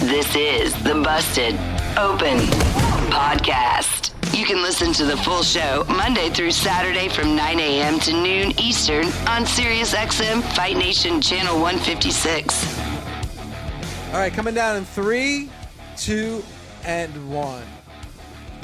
[0.00, 1.54] This is the Busted
[1.96, 2.38] Open
[3.12, 4.10] Podcast.
[4.36, 8.00] You can listen to the full show Monday through Saturday from 9 a.m.
[8.00, 12.78] to noon Eastern on SiriusXM Fight Nation Channel 156.
[14.08, 15.48] All right, coming down in three,
[15.96, 16.42] two,
[16.84, 17.62] and one.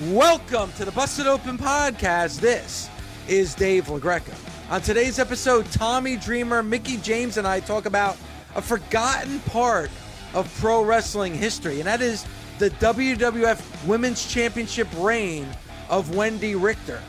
[0.06, 2.41] Welcome to the Busted Open Podcast.
[2.41, 2.91] This
[3.29, 4.34] is Dave LaGreca.
[4.73, 8.17] On today's episode, Tommy Dreamer, Mickey James, and I talk about
[8.56, 9.91] a forgotten part
[10.34, 12.27] of pro wrestling history, and that is
[12.59, 15.47] the WWF Women's Championship reign
[15.89, 17.01] of Wendi Richter.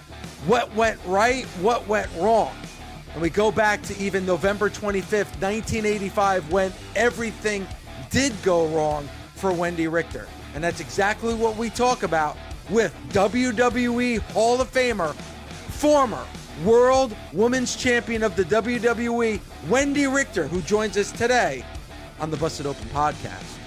[0.45, 1.45] What went right?
[1.62, 2.56] What went wrong?
[3.14, 7.67] And we go back to even November 25th, 1985, when everything
[8.12, 10.28] did go wrong for Wendi Richter.
[10.53, 12.38] And that's exactly what we talk about
[12.70, 16.25] with WWE Hall of Famer, former
[16.64, 21.64] World Women's Champion of the WWE, Wendi Richter, who joins us today
[22.20, 23.58] on the Busted Open podcast.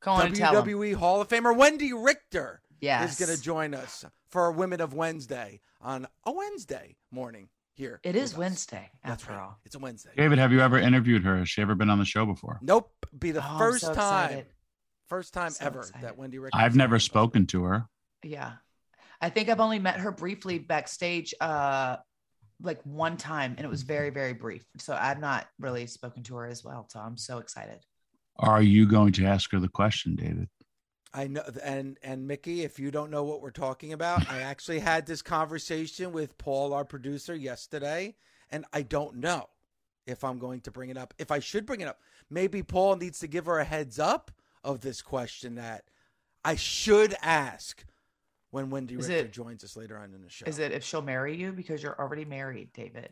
[0.00, 0.64] Go on and tell 'em.
[0.66, 3.18] WWE Hall of Famer Wendi Richter Yes.
[3.18, 8.00] is going to join us for Women of Wednesday on a Wednesday morning here.
[8.02, 8.38] It is us.
[8.38, 9.40] Wednesday, That's after right.
[9.42, 9.58] all.
[9.64, 10.10] It's a Wednesday.
[10.16, 11.38] David, have you ever interviewed her?
[11.38, 12.58] Has she ever been on the show before?
[12.60, 12.92] Nope.
[13.18, 14.46] Be the Oh, first so time, excited.
[15.08, 16.02] first time So ever excited.
[16.02, 16.58] that Wendi Richter.
[16.58, 17.86] I've never spoken to her.
[18.22, 18.52] Yeah.
[19.22, 21.96] I think I've only met her briefly backstage, uh,
[22.62, 23.94] like one time, and it was mm-hmm.
[23.94, 24.64] very, very brief.
[24.78, 26.86] So I've not really spoken to her as well.
[26.90, 27.80] So I'm so excited.
[28.38, 30.48] Are you going to ask her the question, David?
[31.12, 34.80] I know, and and Mickey, if you don't know what we're talking about, I actually
[34.80, 38.16] had this conversation with Paul, our producer, yesterday,
[38.50, 39.48] and I don't know
[40.06, 41.14] if I'm going to bring it up.
[41.18, 44.32] If I should bring it up, maybe Paul needs to give her a heads up
[44.64, 45.84] of this question that
[46.44, 47.84] I should ask
[48.54, 50.46] when Wendi Is Richter it- joins us later on in the show.
[50.46, 53.10] Is it if she'll marry you because you're already married, David?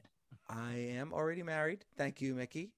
[0.48, 1.84] I am already married.
[1.96, 2.70] Thank you, Mickey.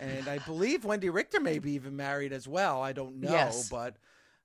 [0.00, 2.80] And I believe Wendi Richter may be even married as well.
[2.80, 3.68] I don't know, Yes.
[3.68, 3.96] but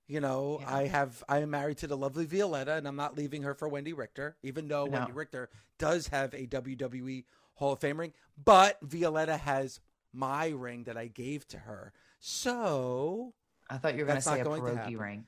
[0.06, 0.76] you know, Yeah.
[0.76, 3.70] I have I am married to the lovely Violetta, and I'm not leaving her for
[3.70, 4.98] Wendi Richter, even though No.
[4.98, 7.24] Wendi Richter does have a WWE
[7.54, 8.12] Hall of Fame ring.
[8.44, 9.80] But Violetta has
[10.12, 11.92] my ring that I gave to her.
[12.18, 13.32] So
[13.70, 15.26] I thought you were going to say a pierogi ring.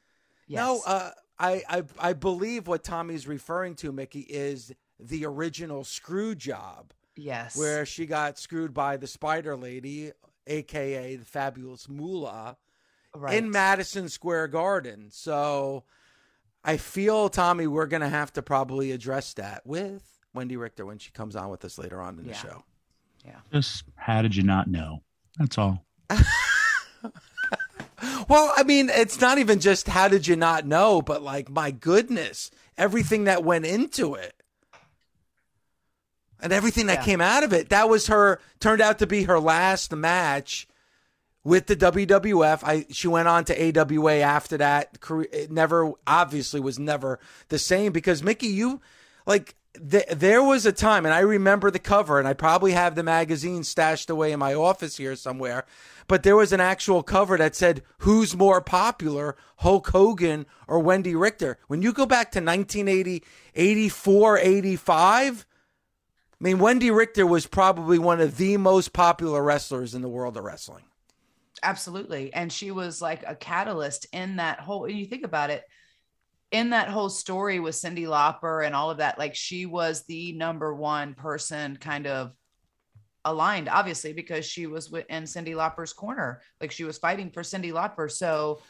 [0.48, 6.34] no, uh, I, I I believe what Tommy's referring to, Mickey, is the original screw
[6.34, 6.92] job.
[7.16, 7.56] yes.
[7.56, 10.12] where she got screwed by the Spider Lady,
[10.46, 12.56] aka the Fabulous Moolah,
[13.14, 13.34] right.
[13.34, 15.08] in Madison Square Garden.
[15.10, 15.84] So
[16.64, 20.02] I feel, Tommy, we're going to have to probably address that with
[20.34, 22.64] Wendi Richter when she comes on with us later on in the show.
[23.24, 23.38] Yeah.
[23.52, 25.02] Just how did you not know?
[25.38, 25.84] That's all.
[28.28, 31.70] Well, I mean, it's not even just how did you not know, but like, my
[31.70, 34.34] goodness, everything that went into it.
[36.40, 37.04] And everything that Yeah.
[37.04, 37.70] came out of it.
[37.70, 40.68] That was her, turned out to be her last match
[41.42, 42.62] with the WWF.
[42.62, 44.98] I She went on to AWA after that.
[45.32, 47.18] It never, obviously, was never
[47.48, 48.80] the same because, Mickey, you,
[49.26, 49.54] like,
[49.90, 53.02] th- there was a time, and I remember the cover, and I probably have the
[53.02, 55.64] magazine stashed away in my office here somewhere.
[56.06, 61.18] But there was an actual cover that said, Who's more popular, Hulk Hogan or Wendi
[61.18, 61.58] Richter?
[61.66, 63.22] When you go back to 1980,
[63.54, 65.46] 84, 85,
[66.40, 70.36] I mean, Wendi Richter was probably one of the most popular wrestlers in the world
[70.36, 70.84] of wrestling.
[71.62, 72.34] Absolutely.
[72.34, 75.64] And she was like a catalyst in that whole, and you think about it,
[76.50, 80.32] in that whole story with Cyndi Lauper and all of that, like she was the
[80.32, 82.32] number one person kind of
[83.24, 86.40] aligned, obviously, because she was in Cyndi Lauper's corner.
[86.60, 88.10] Like she was fighting for Cyndi Lauper.
[88.10, 88.60] So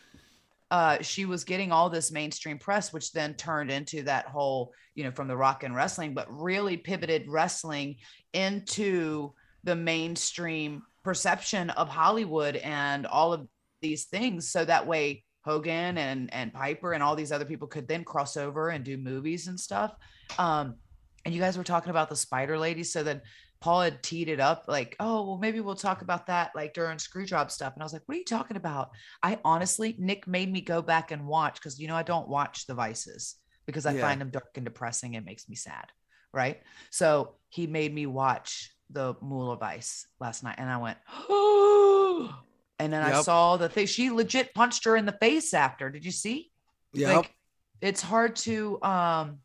[0.70, 5.04] uh, she was getting all this mainstream press, which then turned into that whole, you
[5.04, 7.96] know, from the rock and wrestling, but really pivoted wrestling
[8.32, 13.46] into the mainstream perception of Hollywood and all of
[13.82, 14.50] these things.
[14.50, 18.36] So that way Hogan and and Piper and all these other people could then cross
[18.36, 19.94] over and do movies and stuff.
[20.38, 20.76] Um,
[21.24, 23.20] and you guys were talking about the Spider Lady, so then
[23.64, 26.98] Paul had teed it up like, oh, well, maybe we'll talk about that like during
[26.98, 27.72] Screwjob stuff.
[27.72, 28.90] And I was like, what are you talking about?
[29.22, 32.66] I honestly, Nick made me go back and watch because you know I don't watch
[32.66, 34.02] the Vices because I Yeah.
[34.02, 35.14] find them dark and depressing.
[35.14, 35.86] It makes me sad,
[36.30, 36.60] right?
[36.90, 40.98] So he made me watch the Moolah Vice last night, and I went,
[41.30, 42.38] oh.
[42.78, 43.86] And then I saw the thing.
[43.86, 45.88] She legit punched her in the face after.
[45.88, 46.50] Did you see?
[46.92, 47.16] Yep.
[47.16, 47.34] Like,
[47.80, 49.38] it's hard to um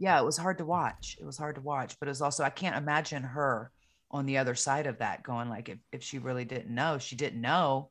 [0.00, 1.16] yeah, it was hard to watch.
[1.20, 3.70] It was hard to watch, but it's also I can't imagine her
[4.10, 7.14] on the other side of that going like if, if she really didn't know, she
[7.14, 7.90] didn't know.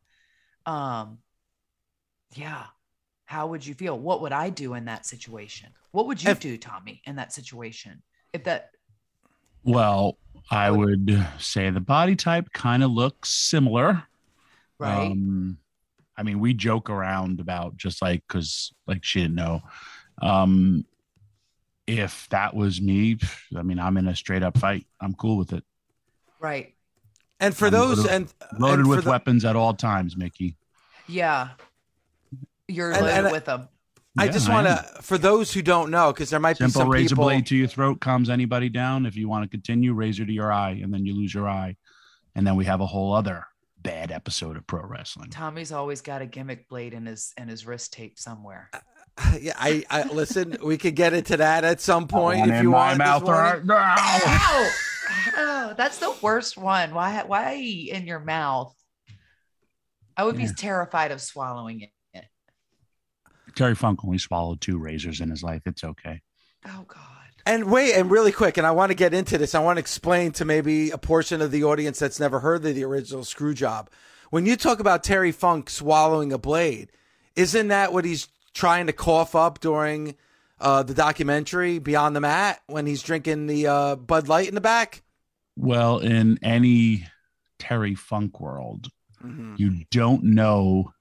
[0.66, 1.20] Um
[2.36, 2.66] yeah.
[3.26, 3.98] How would you feel?
[3.98, 5.70] What would I do in that situation?
[5.92, 8.02] What would you If- do, Tommy, in that situation?
[8.34, 8.72] If that
[9.64, 10.18] Well,
[10.52, 14.04] I would say the body type kind of looks similar.
[14.80, 15.12] right?
[15.12, 15.58] Um,
[16.18, 19.62] I mean, we joke around about just like because like she didn't know.
[20.22, 20.86] Um,
[21.98, 23.18] if that was me,
[23.58, 24.86] I mean, I'm in a straight up fight.
[25.02, 25.64] I'm cool with it.
[26.40, 26.74] right.
[27.42, 30.58] And for I'm those loaded- and Loaded and with the- weapons at all times, Mickey.
[31.08, 31.52] Yeah.
[32.68, 33.70] You're And- loaded and- with them.
[34.18, 36.82] I Yeah, just want to, for those who don't know, because there might be simple
[36.82, 37.24] some razor people.
[37.26, 39.06] blade to your throat calms anybody down.
[39.06, 41.78] If you want to continue, razor to your eye, and then you lose your eye,
[42.36, 43.46] and then we have a whole other
[43.82, 45.30] bad episode of pro wrestling.
[45.30, 48.70] Tommy's always got a gimmick blade in his in his wrist tape somewhere.
[49.40, 50.58] Yeah, I, I listen.
[50.64, 52.98] We could get into that at some point point if you my want.
[52.98, 53.96] this mouth right now.
[53.98, 54.72] Ow!
[55.38, 55.74] Ow!
[55.78, 56.94] That's the worst one.
[56.94, 58.76] Why why in your mouth?
[60.18, 61.92] I would be terrified of swallowing it.
[63.56, 65.62] Terry Funk only swallowed two razors in his life.
[65.66, 66.22] It's okay.
[66.66, 67.00] Oh God.
[67.46, 69.56] And wait, and really quick, and I want to get into this.
[69.56, 72.76] I want to explain to maybe a portion of the audience that's never heard of
[72.76, 73.90] the original screw job.
[74.30, 76.92] When you talk about Terry Funk swallowing a blade,
[77.36, 80.16] isn't that what he's trying to cough up during
[80.60, 84.62] uh, the documentary Beyond the Mat when he's drinking the uh, Bud Light in the
[84.62, 85.04] back?
[85.56, 87.08] Well, in any
[87.58, 88.88] Terry Funk world,
[89.58, 90.94] you don't know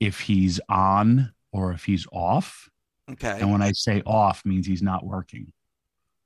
[0.00, 2.68] if he's on or if he's off.
[3.10, 3.38] Okay.
[3.40, 5.52] And when I say off means he's not working.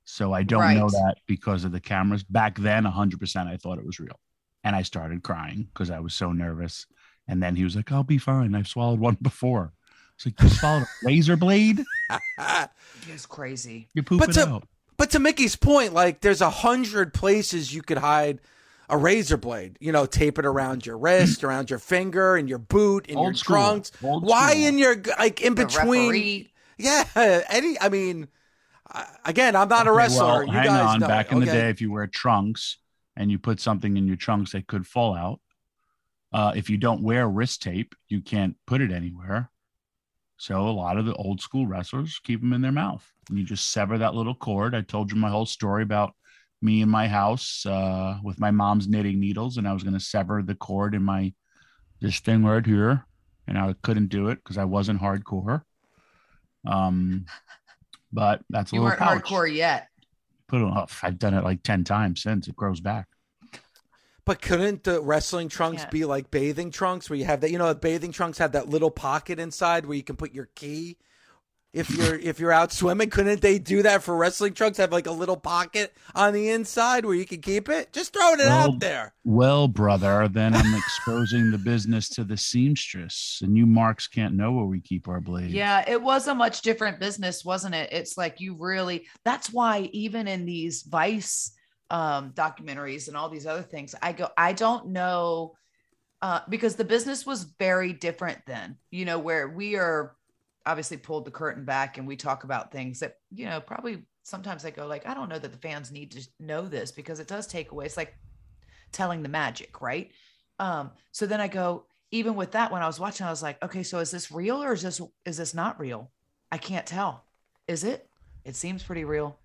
[0.05, 2.23] So I don't know that because of the cameras.
[2.23, 4.19] Back then, 100% I thought it was real.
[4.63, 6.85] And I started crying because I was so nervous.
[7.27, 8.55] And then he was like, I'll be fine.
[8.55, 9.73] I've swallowed one before.
[10.15, 11.83] It's like, you swallowed a razor blade?
[13.09, 13.87] It's crazy.
[13.93, 14.67] You poop But it to- out.
[14.97, 18.39] But to Mickey's point, like there's a hundred places you could hide
[18.87, 19.77] a razor blade.
[19.81, 23.27] You know, tape it around your wrist, around your finger, in your boot, in Old
[23.27, 23.55] your school.
[23.57, 23.91] trunks.
[24.01, 24.63] Old Why school.
[24.67, 26.01] in your like in The between?
[26.09, 26.51] referee.
[26.77, 27.03] Yeah,
[27.49, 27.77] any.
[27.81, 28.29] I mean,
[29.25, 30.25] again, I'm not a wrestler.
[30.25, 30.99] well, you hang guys on.
[31.01, 31.07] know.
[31.07, 32.77] Back in the day, if you wear trunks
[33.17, 35.41] and you put something in your trunks that could fall out,
[36.31, 39.49] uh, if you don't wear wrist tape, you can't put it anywhere.
[40.37, 43.09] So a lot of the old school wrestlers keep them in their mouth.
[43.29, 44.75] And you just sever that little cord.
[44.75, 46.13] I told you my whole story about
[46.61, 49.99] me in my house uh, with my mom's knitting needles, and I was going to
[49.99, 51.33] sever the cord in my
[52.01, 53.05] this thing right here,
[53.47, 55.61] and I couldn't do it because I wasn't hardcore.
[56.67, 57.25] Um,
[58.11, 59.87] but that's a You little weren't pouch hardcore yet.
[60.47, 60.99] put it off.
[61.03, 63.07] I've done it like 10 times since it grows back.
[64.25, 65.91] But couldn't the wrestling trunks can't.
[65.91, 67.51] be like bathing trunks, where you have that?
[67.51, 70.97] You know, bathing trunks have that little pocket inside where you can put your key.
[71.73, 74.77] If you're if you're out swimming, couldn't they do that for wrestling trunks?
[74.77, 77.91] Have like a little pocket on the inside where you can keep it.
[77.91, 79.13] Just throwing it Well, out there.
[79.25, 84.53] Well, brother, then I'm exposing the business to the seamstress, and you marks can't know
[84.53, 85.53] where we keep our blades.
[85.53, 87.89] Yeah, it was a much different business, wasn't it?
[87.91, 91.51] It's like you really that's why even in these Vice
[91.89, 95.55] um documentaries and all these other things, I go, I don't know
[96.21, 100.15] uh because the business was very different then, you know, where we are
[100.65, 104.65] obviously pulled the curtain back and we talk about things that, you know, probably sometimes
[104.65, 107.27] I go like, I don't know that the fans need to know this because it
[107.27, 107.85] does take away.
[107.85, 108.15] It's like
[108.91, 110.11] telling the magic, right?
[110.59, 113.61] Um, so then I go, even with that, when I was watching, I was like,
[113.63, 116.11] okay, so is this real or is this is this not real?
[116.51, 117.25] I can't tell.
[117.67, 118.09] Is it?
[118.43, 119.37] It seems pretty real.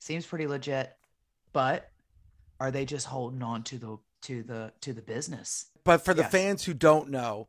[0.00, 0.92] Seems pretty legit.
[1.52, 1.90] But
[2.58, 5.66] are they just holding on to the to the to the business?
[5.84, 6.32] But for the Yes.
[6.32, 7.48] fans who don't know,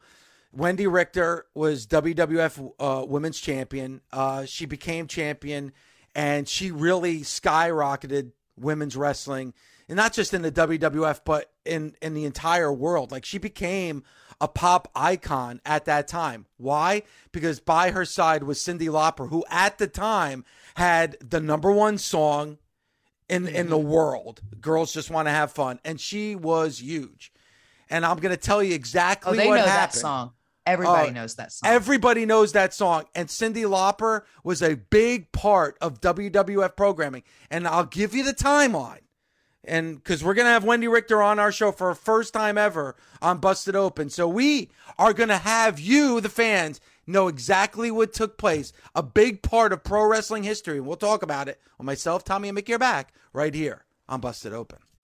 [0.56, 4.02] Wendi Richter was WWF uh, Women's Champion.
[4.12, 5.74] Uh, she became champion,
[6.16, 9.54] and she really skyrocketed women's wrestling,
[9.88, 13.12] and not just in the WWF, but in in the entire world.
[13.12, 14.04] Like she became
[14.40, 16.48] a pop icon at that time.
[16.58, 17.04] Why?
[17.32, 20.44] Because by her side was Cyndi Lauper, who at the time
[20.76, 22.58] had the number one song
[23.32, 23.90] in in the mm-hmm.
[23.90, 24.42] world.
[24.60, 27.32] Girls just want to have fun, and she was huge.
[27.90, 30.02] And I'm going to tell you Oh, exactly they what know that happened.
[30.02, 30.34] song.
[30.66, 31.70] Everybody Oh, knows that song.
[31.70, 33.06] Everybody knows that song.
[33.16, 37.24] And Cyndi Lauper was a big part of WWF programming.
[37.50, 39.00] And I'll give you the timeline.
[39.64, 42.58] And because we're going to have Wendi Richter on our show for a first time
[42.58, 44.10] ever on Busted Open.
[44.10, 46.80] So we are going to have you, the fans,
[47.12, 48.74] know exactly what took place.
[48.96, 50.80] A big part of pro wrestling history.
[50.80, 54.54] We'll talk about it when myself, Tommy, and Mickey are back right here on Busted
[54.54, 54.80] Open.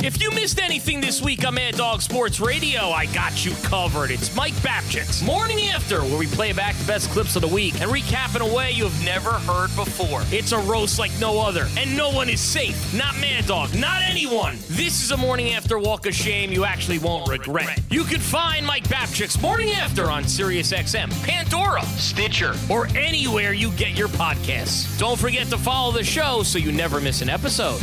[0.00, 4.12] If you missed anything this week on Mad Dog Sports Radio, I got you covered.
[4.12, 7.80] It's Mike Babchick's Morning After, where we play back the best clips of the week
[7.80, 10.22] and recap in a way you have never heard before.
[10.30, 12.94] It's a roast like no other, and no one is safe.
[12.94, 14.56] Not Mad Dog, not anyone.
[14.68, 17.80] This is a Morning After walk of shame you actually won't regret.
[17.90, 23.98] You can find Mike Babchick's Morning After on SiriusXM, Pandora, Stitcher, or anywhere you get
[23.98, 24.96] your podcasts.
[24.96, 27.82] Don't forget to follow the show so you never miss an episode.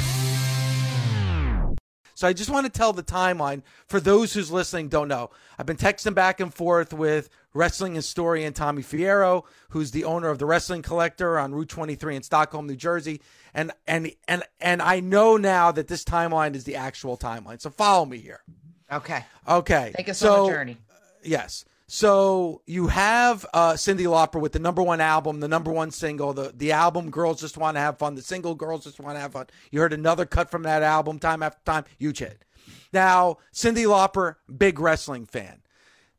[2.16, 5.30] So I just want to tell the timeline for those who's listening don't know.
[5.60, 10.40] I've been texting back and forth with wrestling historian Tommy Fierro, who's the owner of
[10.40, 13.22] the Wrestling Collector on Route 23 in Stockholm, New Jersey,
[13.54, 17.62] and and and and I know now that this timeline is the actual timeline.
[17.62, 18.42] So follow me here.
[18.92, 19.26] okay.
[19.48, 19.94] Okay.
[19.96, 20.78] Take us so, on a journey.
[20.90, 21.66] Uh, yes.
[21.88, 26.34] So you have uh, Cyndi Lauper with the number one album, the number one single,
[26.34, 29.20] the the album "Girls Just Want to Have Fun," the single "Girls Just Want to
[29.22, 31.86] Have Fun." You heard another cut from that album, time after time.
[32.00, 32.44] Huge hit.
[32.92, 35.62] Now, Cyndi Lauper, big wrestling fan.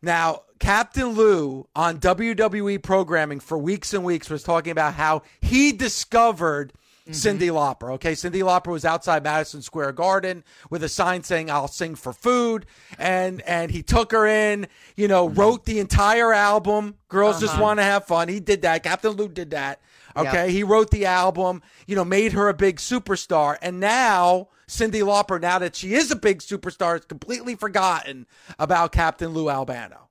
[0.03, 5.73] Now, Captain Lou on WWE programming for weeks and weeks was talking about how he
[5.73, 6.73] discovered
[7.09, 7.13] Mm-hmm.
[7.13, 7.93] Cyndi Lauper.
[7.93, 12.13] Okay, Cyndi Lauper was outside Madison Square Garden with a sign saying "I'll sing for
[12.13, 12.67] food,"
[12.99, 14.67] and and he took her in.
[14.97, 15.39] You know, mm-hmm.
[15.39, 16.97] wrote the entire album.
[17.09, 17.63] Girls just uh-huh.
[17.63, 18.29] want to have fun.
[18.29, 18.83] He did that.
[18.83, 19.81] Captain Lou did that.
[20.17, 21.63] Okay, he wrote the album.
[21.87, 24.49] You know, made her a big superstar, and now.
[24.69, 28.27] Cyndi Lauper, now that she is a big superstar, has completely forgotten
[28.59, 30.09] about Captain Lou Albano.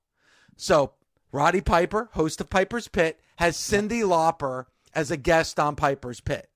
[0.55, 0.93] So
[1.33, 6.49] Roddy Piper, host of Piper's Pit, has Cyndi Lauper as a guest on Piper's Pit.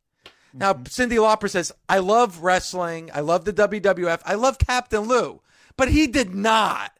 [0.54, 3.10] Now, Cyndi Lauper says, I love wrestling.
[3.14, 4.22] I love the WWF.
[4.26, 5.42] I love Captain Lou.
[5.78, 6.92] But he did not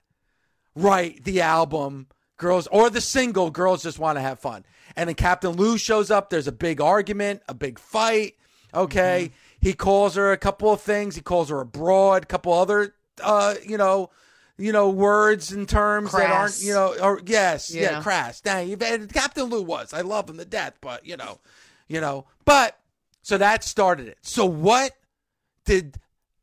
[0.76, 4.66] write the album Girls or the single Girls Just Want to Have Fun.
[4.96, 6.30] And then Captain Lou shows up.
[6.30, 8.36] There's a big argument, a big fight.
[8.74, 9.32] Okay.
[9.60, 11.16] He calls her a couple of things.
[11.16, 14.10] He calls her a broad, a couple other, uh, you know,
[14.58, 18.02] you know, words and terms that aren't, you know, or yes, yeah, Yeah.
[18.02, 18.40] crass.
[18.42, 18.78] Dang,
[19.10, 19.94] Captain Lou was.
[19.94, 21.40] I love him to death, but you know,
[21.88, 22.79] you know, but
[23.22, 24.18] so that started it.
[24.22, 24.94] So what
[25.66, 25.98] did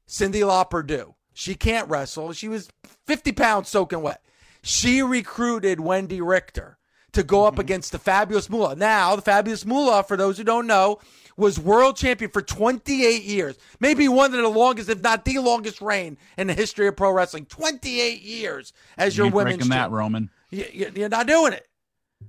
[0.09, 1.15] Cyndi Lauper do?
[1.33, 2.33] She can't wrestle.
[2.33, 2.69] She was
[3.07, 4.23] 50 pounds soaking wet.
[4.63, 6.79] She recruited Wendi Richter
[7.13, 7.61] to go up mm-hmm.
[7.61, 8.77] against the Fabulous Moolah.
[8.77, 10.99] Now, the Fabulous Moolah, for those who don't know,
[11.37, 13.59] was world champion for 28 years.
[13.81, 17.11] Maybe one of the longest, if not the longest reign in the history of pro
[17.11, 17.47] wrestling.
[17.47, 19.91] 28 years as You your women's breaking that.
[19.91, 20.31] Roman.
[20.51, 21.67] Y- y- You're not doing it.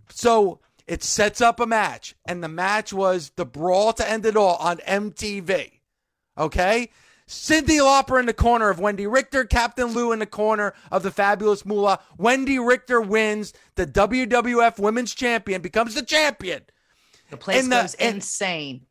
[0.09, 4.35] So it sets up a match, and the match was the brawl to end it
[4.37, 5.79] all on MTV.
[6.37, 6.89] Okay?
[7.27, 11.11] Cyndi Lauper in the corner of Wendi Richter, Captain Lou in the corner of the
[11.11, 11.99] fabulous Moolah.
[12.17, 16.61] Wendi Richter wins the WWF Women's Champion, becomes the champion.
[17.29, 18.85] The place and the- goes and- insane.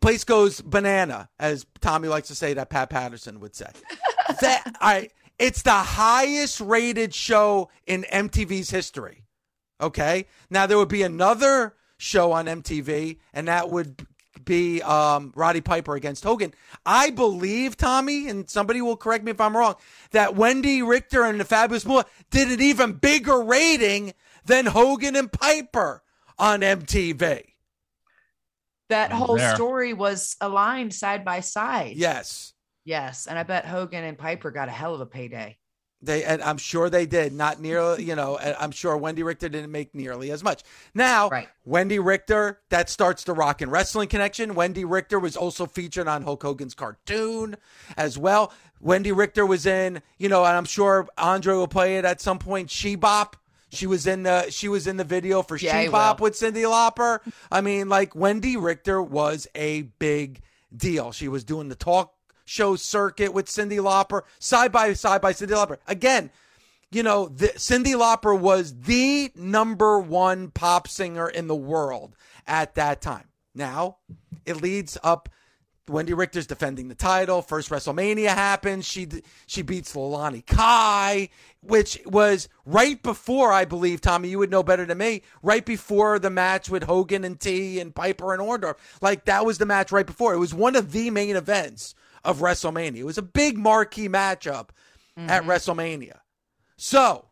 [0.00, 3.66] Place goes banana, as Tommy likes to say that Pat Patterson would say.
[4.40, 9.23] that right, it's the highest rated show in MTV's history.
[9.84, 10.26] Okay.
[10.50, 14.06] Now there would be another show on MTV, and that would
[14.44, 16.54] be um, Roddy Piper against Hogan.
[16.84, 19.74] I believe Tommy, and somebody will correct me if I'm wrong,
[20.10, 24.14] that Wendi Richter and the Fabulous Moolah did an even bigger rating
[24.44, 26.02] than Hogan and Piper
[26.38, 27.42] on MTV.
[28.88, 29.54] That I'm whole there.
[29.54, 31.96] story was aligned side by side.
[31.96, 32.52] Yes.
[32.84, 33.26] Yes.
[33.26, 35.56] And I bet Hogan and Piper got a hell of a payday.
[36.04, 38.04] They and I'm sure they did not nearly.
[38.14, 40.62] You know, I'm sure Wendi Richter didn't make nearly as much.
[40.94, 41.48] Now, Right.
[41.66, 44.54] Wendi Richter that starts the Rock and Wrestling connection.
[44.54, 47.56] Wendi Richter was also featured on Hulk Hogan's cartoon
[47.96, 48.52] as well.
[48.84, 52.38] Wendi Richter was in, you know, and I'm sure Andre will play it at some
[52.38, 52.70] point.
[52.70, 53.36] She Bop.
[53.70, 56.64] She was in the she was in the video for Yeah, She Bop with Cyndi
[56.64, 57.20] Lauper.
[57.50, 60.42] I mean, like Wendi Richter was a big
[60.76, 61.10] deal.
[61.12, 62.13] She was doing the talk
[62.44, 65.78] show circuit with Cyndi Lauper, side by side by Cyndi Lauper.
[65.86, 66.30] Again,
[66.90, 72.74] you know, the, Cyndi Lauper was the number one pop singer in the world at
[72.76, 73.28] that time.
[73.54, 73.98] Now,
[74.46, 75.28] it leads up.
[75.86, 77.42] Wendi Richter's defending the title.
[77.42, 78.86] First WrestleMania happens.
[78.86, 79.06] She
[79.46, 81.28] she beats Leilani Kai,
[81.60, 84.30] which was right before I believe Tommy.
[84.30, 85.20] You would know better than me.
[85.42, 88.76] Right before the match with Hogan and T and Piper and Orndorff.
[89.02, 90.32] Like that was the match right before.
[90.32, 92.98] It was one of the main events of WrestleMania.
[92.98, 94.70] It was a big marquee matchup
[95.16, 95.50] at mm-hmm.
[95.50, 96.18] WrestleMania.
[96.76, 97.26] So,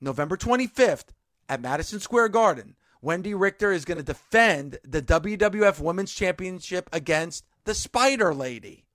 [0.00, 1.06] November 25th
[1.48, 7.44] at Madison Square Garden, Wendi Richter is going to defend the WWF Women's Championship against
[7.64, 8.86] the Spider Lady.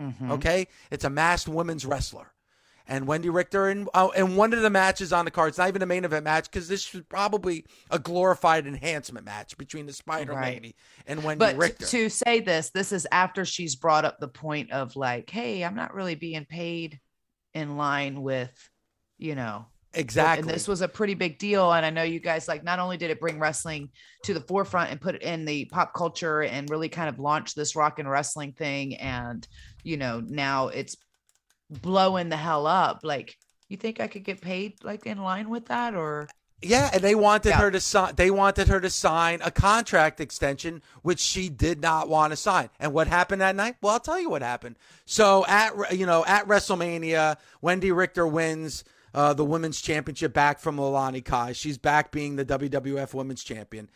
[0.00, 0.32] Mm-hmm.
[0.32, 0.68] Okay?
[0.90, 2.32] It's a masked women's wrestler.
[2.88, 5.68] And Wendi Richter in, uh, in one of the matches on the card, it's not
[5.68, 9.92] even a main event match because this is probably a glorified enhancement match between the
[9.92, 10.54] Spider Right.
[10.54, 10.76] Lady
[11.06, 14.70] and Wendi But t- to say this, this is after she's brought up the point
[14.70, 17.00] of like, hey, I'm not really being paid
[17.54, 18.52] in line with,
[19.18, 20.42] you know, exactly.
[20.42, 21.72] And this was a pretty big deal.
[21.72, 23.90] And I know you guys like not only did it bring wrestling
[24.24, 27.54] to the forefront and put it in the pop culture and really kind of launch
[27.54, 28.94] this rock and wrestling thing.
[28.96, 29.46] And,
[29.82, 30.96] you know, now it's
[31.70, 33.00] blowing the hell up.
[33.02, 33.36] Like,
[33.68, 36.28] you think I could get paid like in line with that or
[36.62, 37.58] Yeah, and they wanted Yeah.
[37.58, 38.14] her to sign.
[38.16, 42.70] They wanted her to sign a contract extension, which she did not want to sign.
[42.80, 43.76] And what happened that night?
[43.82, 44.76] Well, I'll tell you what happened.
[45.04, 50.76] So at you know at WrestleMania, Wendi Richter wins uh, the women's championship back from
[50.76, 51.52] Leilani Kai.
[51.52, 53.90] She's back being the WWF Women's Champion,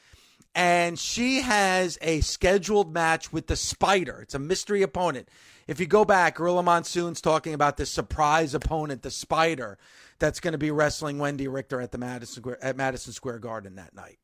[0.54, 4.20] and she has a scheduled match with the Spider.
[4.22, 5.28] It's a mystery opponent.
[5.70, 9.78] If you go back, Gorilla Monsoon's talking about this surprise opponent, the Spider,
[10.18, 13.76] that's going to be wrestling Wendi Richter at the Madison Square, at Madison Square Garden
[13.76, 14.18] that night.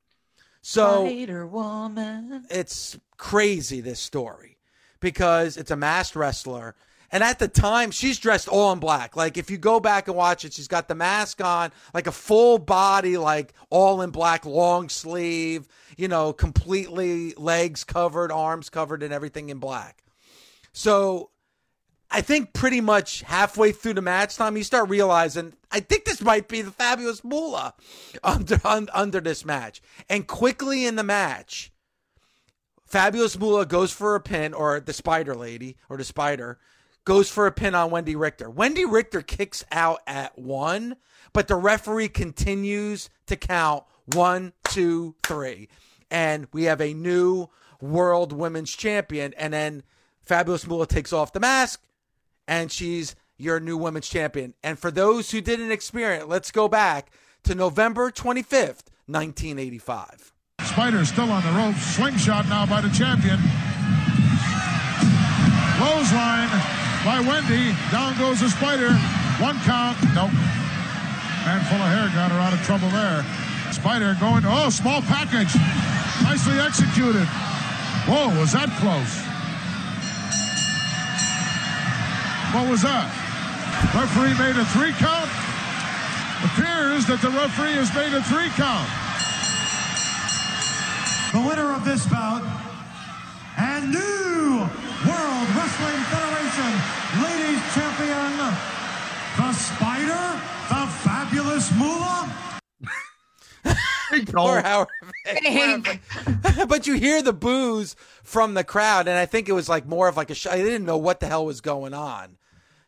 [0.60, 2.46] So Spider Woman?
[2.50, 4.58] it's crazy this story
[4.98, 6.74] because it's a masked wrestler
[7.12, 10.16] and at the time she's dressed all in black like if you go back and
[10.16, 14.44] watch it she's got the mask on like a full body like all in black
[14.44, 20.02] long sleeve you know completely legs covered arms covered and everything in black
[20.72, 21.30] so
[22.16, 26.22] I think pretty much halfway through the match Tom, you start realizing I think this
[26.22, 27.74] might be the fabulous Moolah
[28.24, 29.82] under un, under this match.
[30.08, 31.72] And quickly in the match,
[32.86, 36.58] Fabulous Moolah goes for a pin, or the Spider Lady, or the Spider
[37.04, 38.50] goes for a pin on Wendi Richter.
[38.50, 40.96] Wendi Richter kicks out at one,
[41.34, 45.68] but the referee continues to count one, two, three,
[46.10, 47.48] and we have a new
[47.78, 49.34] world women's champion.
[49.36, 49.82] And then
[50.22, 51.82] Fabulous Moolah takes off the mask
[52.48, 54.54] and she's your new women's champion.
[54.62, 57.10] And for those who didn't experience let's go back
[57.44, 60.32] to November 25th, 1985.
[60.62, 61.80] Spider still on the ropes.
[61.94, 63.38] Slingshot now by the champion.
[65.78, 66.48] Clothesline
[67.04, 67.72] by Wendi.
[67.92, 68.92] Down goes the Spider.
[69.38, 69.96] One count.
[70.14, 70.32] Nope.
[71.44, 73.24] Man full of hair got her out of trouble there.
[73.72, 74.42] Spider going.
[74.44, 75.54] Oh, small package.
[76.24, 77.26] Nicely executed.
[78.08, 79.25] Whoa, was that close?
[82.54, 83.10] What was that?
[83.94, 85.30] Referee made a three count.
[86.46, 88.86] Appears that the referee has made a three count.
[91.32, 92.40] the winner of this bout
[93.58, 94.64] and new
[95.04, 96.72] World Wrestling Federation
[97.20, 98.30] Ladies Champion,
[99.36, 100.24] the Spider,
[100.70, 102.30] the Fabulous Moolah.
[104.36, 104.90] Or however,
[106.68, 110.08] but you hear the boos from the crowd, and I think it was like more
[110.08, 110.34] of like a.
[110.34, 112.36] Sh- I didn't know what the hell was going on.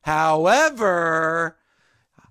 [0.02, 1.56] However,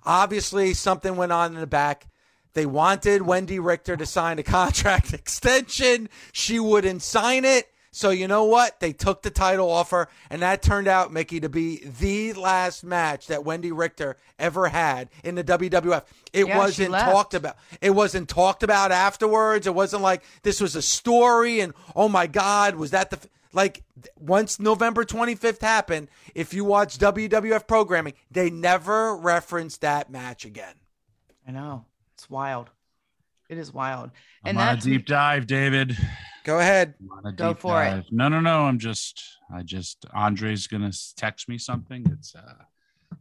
[0.06, 2.08] obviously something went on in the back.
[2.54, 6.10] They wanted Wendi Richter to sign a contract extension.
[6.32, 7.68] She wouldn't sign it.
[7.98, 8.80] So you know what?
[8.80, 12.84] They took the title off her, and that turned out, Mickey, to be the last
[12.84, 16.04] match that Wendi Richter ever had in the WWF.
[16.32, 17.56] It Yeah, wasn't talked about.
[17.82, 19.66] It wasn't talked about afterwards.
[19.66, 23.26] It wasn't like this was a story and oh my God, was that the f-"
[23.52, 23.84] like
[24.16, 30.76] once November 25th happened, if you watch WWF programming, they never referenced that match again.
[31.48, 31.86] I know.
[32.14, 32.70] It's wild.
[33.50, 34.12] It is wild.
[34.44, 35.98] I'm And on a deep dive, David.
[36.48, 36.94] Go ahead.
[37.02, 38.06] I'm on a Go deep for it.
[38.10, 38.62] No, no, no.
[38.62, 39.22] I'm just,
[39.54, 42.06] I just, Andre's gonna text me something.
[42.10, 42.54] It's, uh,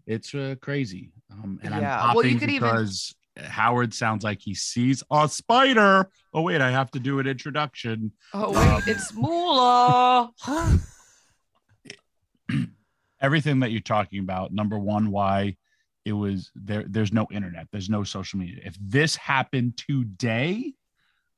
[0.07, 1.11] it's uh, crazy.
[1.33, 2.01] Um, and Yeah.
[2.05, 6.09] I'm Well, you popping could even- because Howard sounds like he sees a spider.
[6.33, 8.13] Oh wait, I have to do an introduction.
[8.33, 10.31] Oh wait, it's Moolah.
[13.21, 14.53] Everything that you're talking about.
[14.53, 15.57] Number one, why
[16.05, 16.85] it was there.
[16.89, 17.67] There's no internet.
[17.73, 18.61] There's no social media.
[18.65, 20.75] If this happened today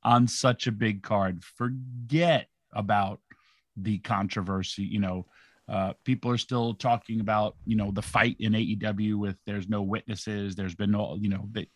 [0.02, 3.20] on such a big card, forget about
[3.76, 4.84] the controversy.
[4.84, 5.26] You know,
[5.68, 9.82] uh, people are still talking about you know the fight in AEW with there's no
[9.82, 10.56] witnesses.
[10.56, 11.68] There's been no you know they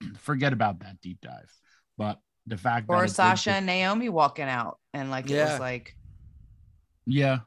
[0.18, 1.52] forget about that deep dive.
[1.98, 5.60] But the fact that Or it Sasha and Naomi walking out and like it was
[5.60, 5.96] like
[7.06, 7.40] Yeah.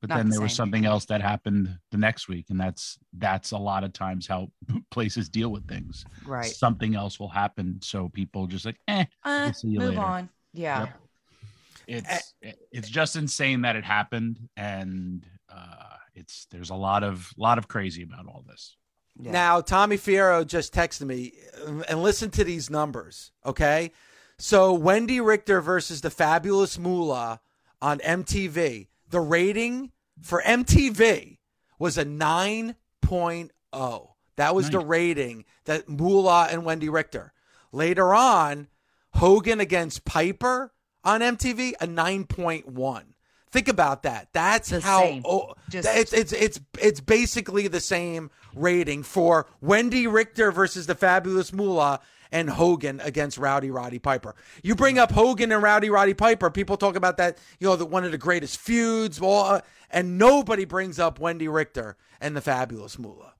[0.00, 2.46] But Not then the there was something else that happened the next week.
[2.48, 4.48] And that's that's a lot of times how
[4.90, 6.04] places deal with things.
[6.26, 6.46] right.
[6.46, 7.78] Something else will happen.
[7.82, 10.00] So people just like, eh, Uh, we'll see you move later.
[10.00, 10.28] on.
[10.54, 10.80] Yeah.
[10.80, 11.00] Yep.
[11.86, 12.34] It's
[12.72, 14.48] it's just insane that it happened.
[14.56, 18.76] And uh it's there's a lot of lot of crazy about all this.
[19.20, 19.32] Yeah.
[19.32, 21.34] Now, Tommy Fierro just texted me,
[21.88, 23.90] and listen to these numbers, okay?
[24.38, 27.40] So, Wendi Richter versus the Fabulous Moolah
[27.82, 28.86] on MTV.
[29.10, 29.92] The rating
[30.22, 31.38] for MTV
[31.78, 34.08] was a 9.0.
[34.36, 37.32] That was the rating that Moolah and Wendi Richter.
[37.72, 38.68] Later on,
[39.14, 40.72] Hogan against Piper
[41.04, 43.02] on MTV, a 9.1.
[43.50, 44.28] Think about that.
[44.32, 50.10] That's The how oh, Just- it's it's it's it's basically the same rating for Wendi
[50.10, 52.00] Richter versus the Fabulous Moolah
[52.32, 54.34] and Hogan against Rowdy Roddy Piper.
[54.62, 57.86] You bring up Hogan and Rowdy Roddy Piper, people talk about that, you know, the,
[57.86, 62.40] one of the greatest feuds, all, uh, and nobody brings up Wendi Richter and the
[62.40, 63.34] Fabulous Moolah.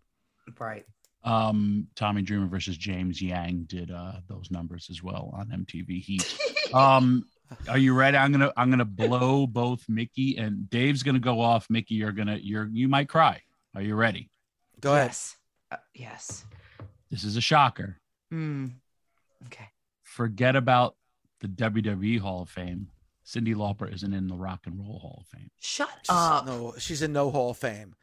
[0.58, 0.84] Right.
[1.22, 6.38] Um, Tommy Dreamer versus James Yang did uh those numbers as well on MTV Heat.
[6.74, 7.26] um,
[7.68, 8.16] are you ready?
[8.16, 11.68] I'm gonna I'm gonna blow both Mickey and Dave's gonna go off.
[11.68, 13.42] Mickey, you're gonna you're you might cry.
[13.74, 14.30] Are you ready?
[14.80, 15.08] Go ahead.
[15.08, 15.36] Yes.
[15.70, 16.44] Uh, yes.
[17.10, 17.99] This is a shocker.
[18.32, 18.72] Mm.
[19.46, 19.68] Okay.
[20.02, 20.96] Forget about
[21.40, 22.88] the WWE Hall of Fame.
[23.26, 25.50] Cyndi Lauper isn't in the Rock and Roll Hall of Fame.
[25.60, 26.46] Shut She's, up.
[26.46, 27.94] no, she's in no Hall of Fame.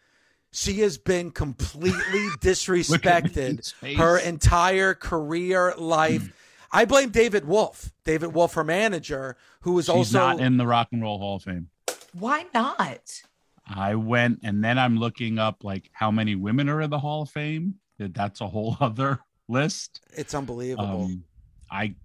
[0.52, 1.92] She has been completely
[2.40, 6.32] disrespected her entire career life.
[6.72, 10.66] I blame David Wolff, David Wolff, her manager, who was She's also not in the
[10.66, 11.70] Rock and Roll Hall of Fame.
[12.14, 13.22] Why not?
[13.68, 17.24] I went and then I'm looking up like how many women are in the Hall
[17.24, 17.76] of Fame.
[18.00, 20.02] That's a whole other list.
[20.14, 21.04] It's unbelievable.
[21.06, 21.24] Um,
[21.72, 21.96] I,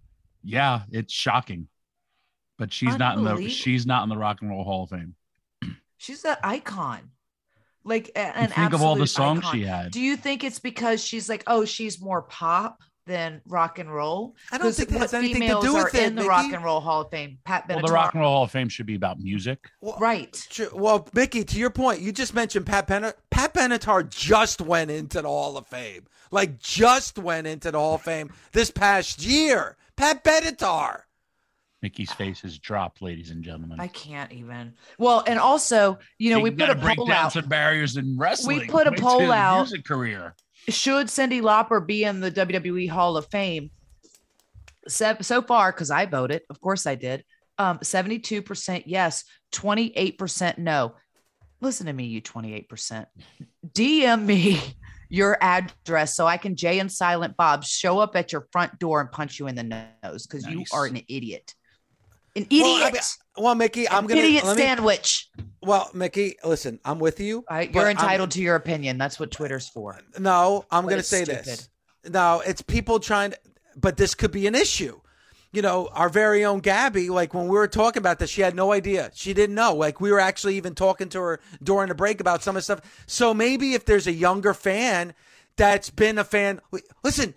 [0.43, 1.69] yeah, it's shocking,
[2.59, 5.15] but she's not in the she's not in the Rock and Roll Hall of Fame.
[5.99, 7.11] She's an icon.
[7.85, 9.55] Like a- You an think of all the songs icon.
[9.55, 9.91] she had.
[9.93, 14.37] Do you think it's because she's like, oh, she's more pop than rock and roll?
[14.51, 16.29] I don't think that has anything to females do are with it, in the Mickey.
[16.29, 17.39] Rock and Roll Hall of Fame.
[17.45, 19.71] Pat Well, the Rock and Roll Hall of Fame should be about music.
[19.81, 20.33] Well, Right.
[20.51, 23.15] Tr- Well, Mickey, to your point, you just mentioned Pat Benatar.
[23.31, 26.07] Pat Benatar just went into the Hall of Fame.
[26.31, 29.77] Like, just went into the Hall of Fame this past year.
[29.97, 31.03] Pat Benatar.
[31.83, 33.81] Mickey's face has dropped, ladies and gentlemen.
[33.81, 34.75] I can't even.
[34.99, 37.33] Well, and also, you know, we put gotta a break poll down out.
[37.33, 38.61] some barriers in wrestling.
[38.61, 39.63] We put a poll out.
[39.63, 40.37] Music career.
[40.69, 43.71] Should Cyndi Lauper be in the WWE Hall of Fame?
[44.89, 47.25] So, so far, because I voted, of course I did.
[47.59, 50.95] Um, 72% yes, 28% no.
[51.61, 53.07] Listen to me, you 28%.
[53.73, 54.61] DM me
[55.09, 59.01] your address so I can Jay and Silent Bob show up at your front door
[59.01, 61.55] and punch you in the nose because you are an idiot.
[62.35, 62.63] An idiot.
[62.63, 63.01] Well, I mean,
[63.37, 65.29] well, Mickey, I'm gonna idiot let me- sandwich.
[65.63, 67.45] Well, Mickey, listen, I'm with you.
[67.49, 68.99] I, you're I'm- entitled to your opinion.
[68.99, 70.01] That's what Twitter's for.
[70.19, 71.45] No, I'm going to say stupid.
[71.45, 71.69] this.
[72.09, 73.39] No, it's people trying to,
[73.77, 75.01] but this could be an issue.
[75.53, 78.57] You know, our very own Gabby, like when we were talking about this, she had
[78.57, 79.11] no idea.
[79.15, 79.75] She didn't know.
[79.75, 82.63] Like we were actually even talking to her during the break about some of the
[82.65, 83.05] stuff.
[83.07, 85.15] So maybe if there's a younger fan
[85.57, 86.61] that's been a fan,
[87.05, 87.35] listen,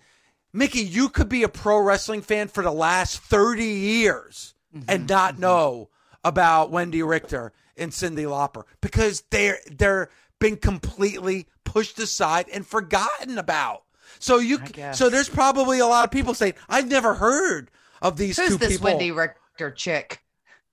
[0.52, 4.90] Mickey, you could be a pro wrestling fan for the last 30 years Mm-hmm.
[4.90, 5.42] and not mm-hmm.
[5.42, 5.90] know
[6.24, 13.38] about Wendi Richter and Cyndi Lauper because they're they're been completely pushed aside and forgotten
[13.38, 13.82] about.
[14.18, 14.58] So you
[14.92, 17.70] so there's probably a lot of people saying I've never heard
[18.02, 18.90] of these Who's two this people.
[18.90, 20.22] Wendi Richter chick?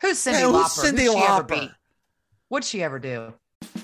[0.01, 0.91] Who's Cyndi Yeah, who's Lauper?
[0.91, 1.75] Cyndi ever Lauper?
[2.49, 3.33] What'd she ever do?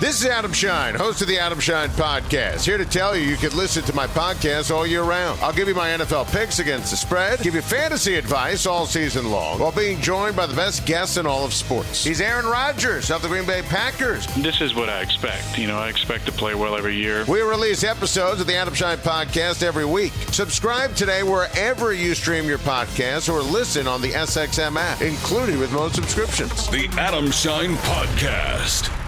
[0.00, 2.64] This is Adam Schein, host of the Adam Schein Podcast.
[2.64, 5.38] Here to tell you you can listen to my podcast all year round.
[5.42, 9.30] I'll give you my NFL picks against the spread, give you fantasy advice all season
[9.30, 12.02] long, while being joined by the best guests in all of sports.
[12.02, 14.26] He's Aaron Rodgers of the Green Bay Packers.
[14.36, 15.58] This is what I expect.
[15.58, 17.26] You know, I expect to play well every year.
[17.26, 20.12] We release episodes of the Adam Schein Podcast every week.
[20.32, 25.70] Subscribe today wherever you stream your podcast or listen on the SXM app, included with
[25.74, 26.68] most subscriptions.
[26.70, 28.99] The Adam Schein Podcast.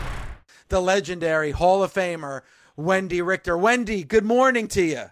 [0.73, 2.41] The legendary Hall of Famer,
[2.79, 3.59] Wendi Richter.
[3.59, 5.05] Wendi, good morning to you.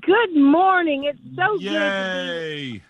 [0.00, 1.04] Good morning.
[1.04, 1.62] It's so good.
[1.62, 2.82] Yay.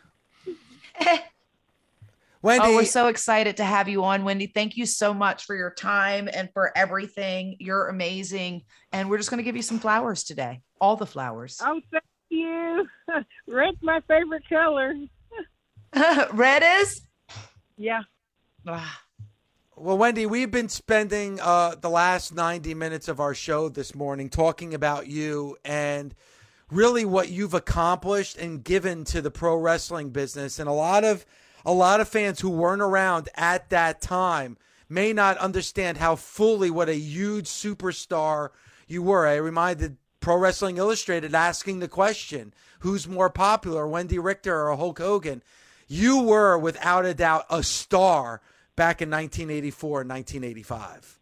[2.42, 4.50] Wendi, Oh, we're so excited to have you on, Wendi.
[4.54, 7.56] Thank you so much for your time and for everything.
[7.60, 8.62] You're amazing.
[8.92, 10.62] And we're just going to give you some flowers today.
[10.80, 11.60] All the flowers.
[11.62, 12.88] Oh, thank you.
[13.46, 14.94] Red's my favorite color.
[16.32, 17.02] Red is?
[17.76, 18.00] Yeah.
[18.66, 18.98] Ah,
[19.74, 24.28] Well, Wendi, we've been spending uh, the last 90 minutes of our show this morning
[24.28, 26.14] talking about you and
[26.70, 30.58] really what you've accomplished and given to the pro wrestling business.
[30.58, 31.24] And a lot of
[31.64, 34.58] a lot of fans who weren't around at that time
[34.90, 38.50] may not understand how fully what a huge superstar
[38.86, 39.26] you were.
[39.26, 44.98] I reminded Pro Wrestling Illustrated asking the question, who's more popular, Wendi Richter or Hulk
[44.98, 45.42] Hogan?
[45.88, 48.42] You were without a doubt a star
[48.76, 51.18] back in 1984 and 1985.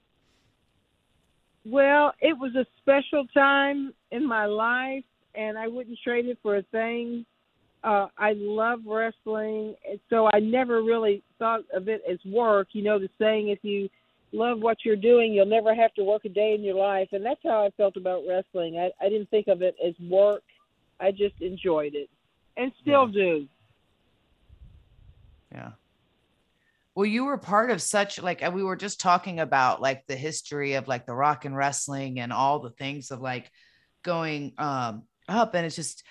[1.67, 6.57] Well, it was a special time in my life, and I wouldn't trade it for
[6.57, 7.27] a thing.
[7.83, 12.69] Uh, I love wrestling, and so I never really thought of it as work.
[12.73, 13.89] You know, the saying, if you
[14.33, 17.09] love what you're doing, you'll never have to work a day in your life.
[17.13, 18.79] And that's how I felt about wrestling.
[18.79, 20.43] I, I didn't think of it as work,
[20.99, 22.09] I just enjoyed it,
[22.57, 23.47] and still do.
[25.53, 25.71] Yeah.
[26.95, 30.17] Well, you were part of such like and we were just talking about like the
[30.17, 33.51] history of like the rock and wrestling and all the things of like
[34.03, 36.03] going um up and it's just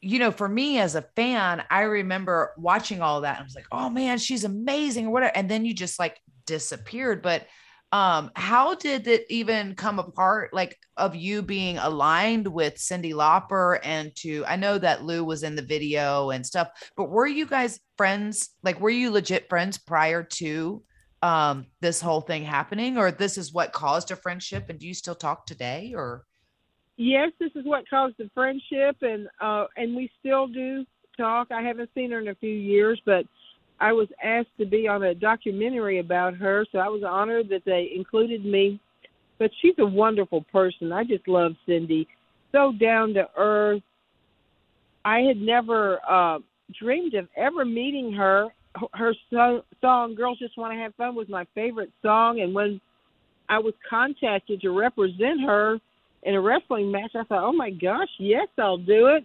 [0.00, 3.66] you know, for me as a fan, I remember watching all that I was like,
[3.70, 5.36] "Oh man, she's amazing" or whatever.
[5.36, 7.46] And then you just like disappeared, but
[7.94, 13.78] um how did it even come apart like of you being aligned with Cyndi Lauper
[13.84, 17.46] and to I know that Lou was in the video and stuff but were you
[17.46, 20.82] guys friends like were you legit friends prior to
[21.22, 24.94] um this whole thing happening or this is what caused a friendship and do you
[24.94, 26.24] still talk today or
[26.96, 30.84] yes, this is what caused the friendship, and uh, and we still do
[31.16, 31.48] talk.
[31.50, 33.24] I haven't seen her in a few years, but
[33.80, 37.64] I was asked to be on a documentary about her, so I was honored that
[37.64, 38.80] they included me.
[39.38, 40.92] But she's a wonderful person.
[40.92, 42.06] I just love Cyndi.
[42.52, 43.82] So down to earth.
[45.04, 46.38] I had never uh,
[46.78, 48.48] dreamed of ever meeting her.
[48.92, 52.80] Her so- song "Girls Just Want to Have Fun" was my favorite song, and when
[53.48, 55.78] I was contacted to represent her
[56.22, 59.24] in a wrestling match, I thought, "Oh my gosh, yes, I'll do it,"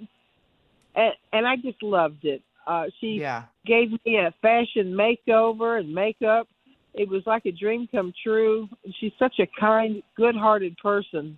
[0.96, 2.42] and, and I just loved it.
[2.70, 6.48] Uh, she yeah gave me a fashion makeover and makeup.
[6.94, 8.68] It was like a dream come true.
[9.00, 11.38] She's such a kind, good-hearted person.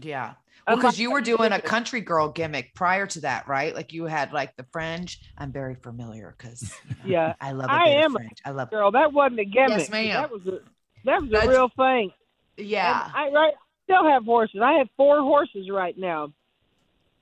[0.00, 0.34] yeah
[0.66, 4.04] Um, because you were doing a country girl gimmick prior to that right like you
[4.04, 6.60] had like the fringe I'm very familiar because
[7.04, 8.90] Yeah, I love a I am a fringe I love girl.
[8.92, 9.78] That wasn't a gimmick.
[9.78, 10.22] Yes, ma'am.
[10.22, 10.58] That was a
[11.04, 12.12] that was a That's- real thing.
[12.56, 14.60] yeah And I right still have horses.
[14.62, 16.32] I have four horses right now.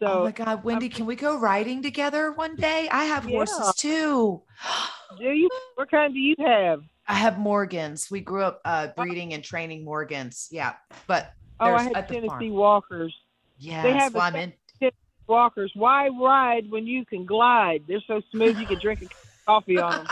[0.04, 2.88] So oh my God, Wendi, can we go riding together one day?
[2.92, 3.38] I have Yeah.
[3.38, 4.42] horses too.
[5.18, 5.48] do you?
[5.76, 6.82] What kind do you have?
[7.08, 8.10] I have Morgans.
[8.10, 10.48] We grew up uh, breeding and training Morgans.
[10.50, 10.74] Yeah,
[11.06, 12.50] but Oh, there's I had Tennessee farm.
[12.50, 13.14] Walkers.
[13.58, 14.52] Yes, they have well, I'm in.
[14.78, 15.72] Tennessee Walkers.
[15.74, 17.84] Why ride when you can glide?
[17.88, 19.08] They're so smooth you can drink a
[19.46, 20.06] coffee on them.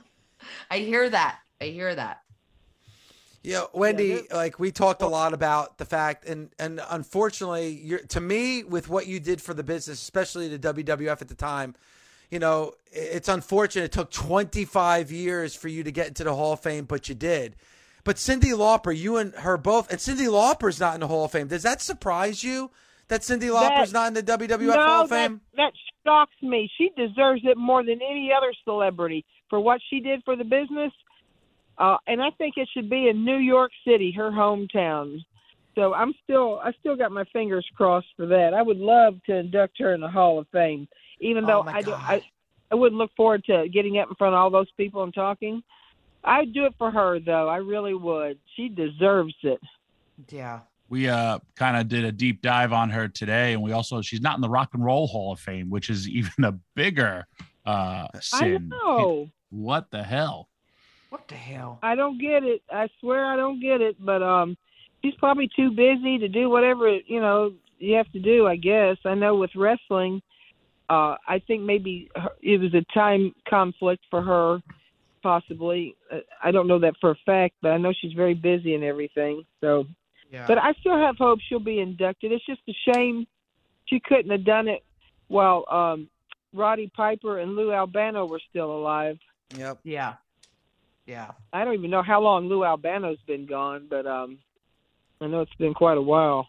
[0.70, 1.38] I hear that.
[1.60, 2.20] I hear that.
[3.48, 8.20] Yeah, Wendi, they're- like we talked a lot about the fact, and and unfortunately, to
[8.20, 11.74] me with what you did for the business, especially the WWF at the time.
[12.30, 16.52] You know, it's unfortunate it took 25 years for you to get into the Hall
[16.52, 17.56] of Fame, but you did.
[18.04, 21.32] But Cyndi Lauper, you and her both, and Cyndi Lauper's not in the Hall of
[21.32, 21.48] Fame.
[21.48, 22.70] Does that surprise you
[23.08, 25.40] that Cyndi Lauper's not in the WWF no, Hall of that- Fame?
[25.56, 25.72] That,
[26.04, 26.70] shocks me.
[26.78, 30.92] She deserves it more than any other celebrity for what she did for the business.
[31.78, 35.24] Uh, and I think it should be in New York City, her hometown.
[35.74, 38.52] So I'm still, I still got my fingers crossed for that.
[38.52, 40.88] I would love to induct her in the Hall of Fame,
[41.20, 42.00] even though Oh, I, do, God.
[42.02, 42.22] I,
[42.72, 45.62] I wouldn't look forward to getting up in front of all those people and talking.
[46.24, 47.48] I'd do it for her, though.
[47.48, 48.38] I really would.
[48.56, 49.60] She deserves it.
[50.30, 50.60] Yeah.
[50.90, 54.22] We uh kind of did a deep dive on her today, and we also she's
[54.22, 57.26] not in the Rock and Roll Hall of Fame, which is even a bigger
[57.66, 59.28] uh I know.
[59.50, 60.48] What the hell?
[61.10, 61.78] What the hell?
[61.82, 62.62] I don't get it.
[62.70, 63.96] I swear I don't get it.
[63.98, 64.56] But um,
[65.02, 68.46] she's probably too busy to do whatever you know you have to do.
[68.46, 68.96] I guess.
[69.04, 70.20] I know with wrestling,
[70.88, 74.60] uh, I think maybe her, it was a time conflict for her,
[75.22, 75.96] possibly.
[76.10, 78.84] Uh, I don't know that for a fact, but I know she's very busy and
[78.84, 79.44] everything.
[79.60, 79.86] So,
[80.30, 80.46] Yeah.
[80.46, 82.32] but I still have hope she'll be inducted.
[82.32, 83.26] It's just a shame
[83.86, 84.84] she couldn't have done it
[85.28, 86.08] while um,
[86.52, 89.18] Roddy Piper and Lou Albano were still alive.
[89.56, 89.80] Yep.
[89.84, 90.14] Yeah.
[91.08, 91.30] Yeah.
[91.54, 94.38] I don't even know how long Lou Albano's been gone, but um,
[95.22, 96.46] I know it's been quite a while.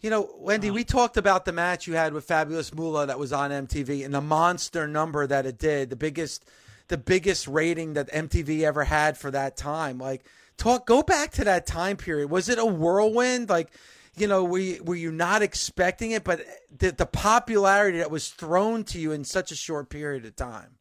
[0.00, 3.32] You know, Wendi, we talked about the match you had with Fabulous Moolah that was
[3.32, 6.48] on MTV and the monster number that it did, the biggest
[6.88, 9.98] the biggest rating that MTV ever had for that time.
[9.98, 10.24] Like
[10.56, 12.30] talk go back to that time period.
[12.30, 13.48] Was it a whirlwind?
[13.48, 13.72] Like,
[14.16, 16.44] you know, were you, were you not expecting it, but
[16.76, 20.76] the the popularity that was thrown to you in such a short period of time.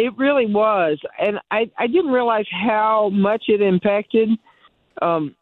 [0.00, 4.30] It really was, and I I didn't realize how much it impacted
[5.02, 5.36] um,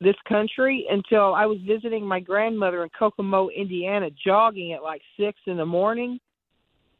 [0.00, 5.38] this country until I was visiting my grandmother in Kokomo, Indiana, jogging at like six
[5.44, 6.18] in the morning,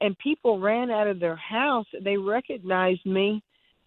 [0.02, 1.86] and people ran out of their house.
[1.98, 3.42] They recognized me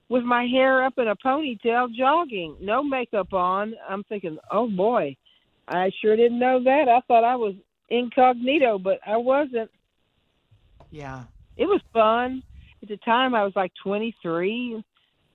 [0.09, 3.75] with my hair up in a ponytail, jogging, no makeup on.
[3.87, 5.15] I'm thinking, oh boy,
[5.67, 6.89] I sure didn't know that.
[6.89, 7.53] I thought I was
[7.89, 9.69] incognito, but I wasn't.
[10.89, 11.25] Yeah.
[11.55, 12.41] It was fun.
[12.81, 14.83] At the time, I was like 23,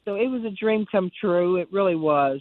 [0.04, 1.56] so it was a dream come true.
[1.56, 2.40] It really was.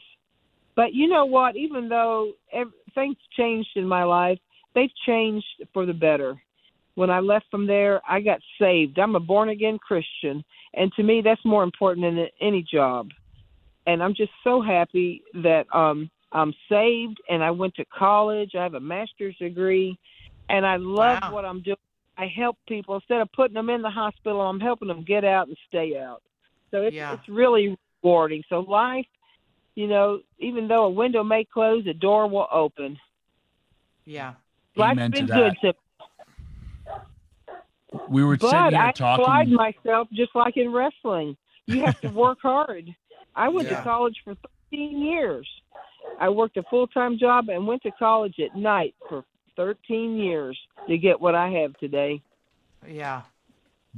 [0.76, 1.56] But you know what?
[1.56, 4.40] Even though ev- things changed in my life,
[4.74, 6.42] they've changed for the better.
[6.96, 8.98] When I left from there, I got saved.
[9.00, 13.10] I'm a born again Christian, and to me, that's more important than any job.
[13.86, 18.52] And I'm just so happy that um, I'm saved, and I went to college.
[18.58, 19.98] I have a master's degree,
[20.50, 21.34] and I love Wow.
[21.34, 21.78] what I'm doing.
[22.18, 24.42] I help people instead of putting them in the hospital.
[24.42, 26.22] I'm helping them get out and stay out.
[26.72, 27.14] So it's Yeah.
[27.14, 28.44] it's really rewarding.
[28.50, 29.06] So life,
[29.76, 32.98] you know, even though a window may close, a door will open.
[34.06, 34.34] Yeah.
[34.76, 35.36] Life's Amen to been that.
[35.62, 35.74] good to
[38.10, 39.26] We were but sitting here I talking.
[39.26, 41.38] I applied myself just like in wrestling.
[41.68, 42.94] You have to work hard.
[43.36, 43.78] I went Yeah.
[43.78, 44.36] to college for
[44.72, 45.48] 13 years.
[46.20, 49.24] I worked a full time job and went to college at night for
[49.56, 52.22] 13 years to get what I have today.
[52.88, 53.24] Yeah.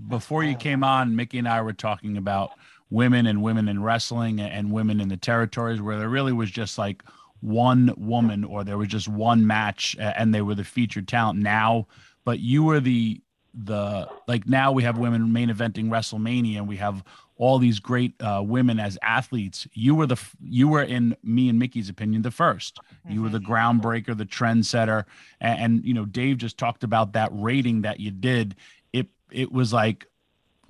[0.08, 2.52] before you came on, Mickey and I were talking about
[2.90, 6.78] women and women in wrestling and women in the territories where there really was just
[6.78, 7.04] like
[7.42, 11.86] one woman or there was just one match and they were the featured talent now
[12.24, 13.22] but you were the
[13.64, 17.04] the like now we have women main eventing WrestleMania and we have
[17.38, 19.68] all these great uh, women as athletes.
[19.74, 22.80] You were the you were in me and Mickey's opinion the first.
[23.10, 25.06] You were the groundbreaker the trendsetter.
[25.42, 28.56] And, and you know Dave just talked about that rating that you did.
[28.94, 30.08] It it was like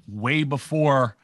[0.07, 1.17] way before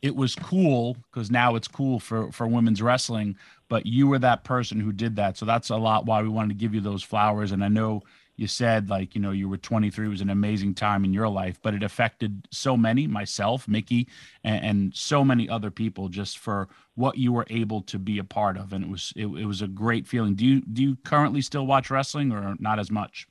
[0.00, 3.36] it was cool because now it's cool for for women's wrestling
[3.70, 5.38] but you were that person who did that.
[5.38, 7.52] So that's a lot why we wanted to give you those flowers.
[7.52, 8.02] And i know
[8.40, 11.28] you said like you know you were 23 it was an amazing time in your
[11.28, 14.08] life but it affected so many myself mickey
[14.42, 18.24] and, and so many other people just for what you were able to be a
[18.24, 20.96] part of and it was it, it was a great feeling do you do you
[21.04, 23.26] currently still watch wrestling or not as much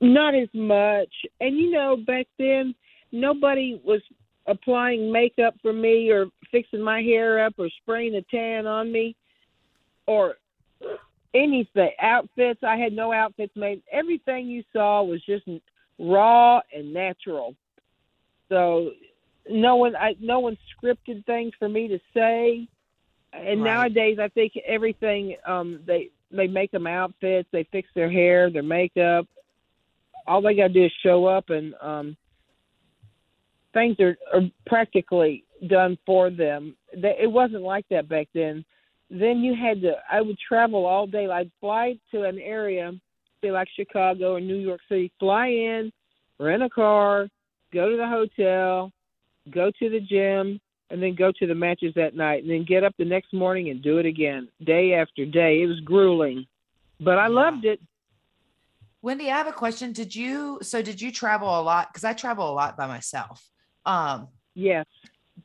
[0.00, 1.12] Not as much.
[1.40, 2.74] And you know, back then,
[3.12, 4.02] nobody was
[4.46, 9.16] applying makeup for me or fixing my hair up or spraying a tan on me
[10.06, 10.36] or
[11.36, 11.90] anything.
[12.00, 13.82] Outfits, I had no outfits made.
[13.92, 15.44] Everything you saw was just
[15.98, 17.54] raw and natural.
[18.48, 18.90] So
[19.48, 22.68] no one I no one scripted things for me to say.
[23.32, 23.64] And Right.
[23.64, 28.62] nowadays I think everything um they they make them outfits, they fix their hair, their
[28.62, 29.26] makeup.
[30.26, 32.16] All they got to do is show up and um
[33.74, 36.74] things are, are practically done for them.
[36.96, 38.64] They, it wasn't like that back then.
[39.10, 39.94] Then you had to.
[40.10, 41.28] I would travel all day.
[41.28, 42.92] I'd fly to an area,
[43.40, 45.12] say like Chicago or New York City.
[45.20, 45.92] Fly in,
[46.38, 47.28] rent a car,
[47.72, 48.92] go to the hotel,
[49.50, 52.84] go to the gym, and then go to the matches that night, and then get
[52.84, 55.62] up the next morning and do it again, day after day.
[55.62, 56.46] It was grueling,
[57.00, 57.80] but I loved it.
[59.04, 59.92] Wendi, I have a question.
[59.92, 61.92] Did you so did you travel a lot?
[61.92, 63.48] Because I travel a lot by myself.
[63.84, 64.86] Um, Yes.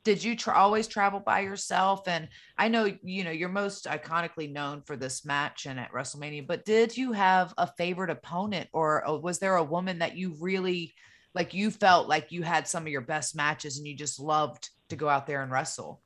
[0.03, 2.07] Did you tra- always travel by yourself?
[2.07, 6.47] And I know you know you're most iconically known for this match and at WrestleMania,
[6.47, 10.35] but did you have a favorite opponent, or uh, was there a woman that you
[10.39, 10.93] really
[11.33, 11.53] like?
[11.53, 14.95] You felt like you had some of your best matches, and you just loved to
[14.95, 16.01] go out there and wrestle.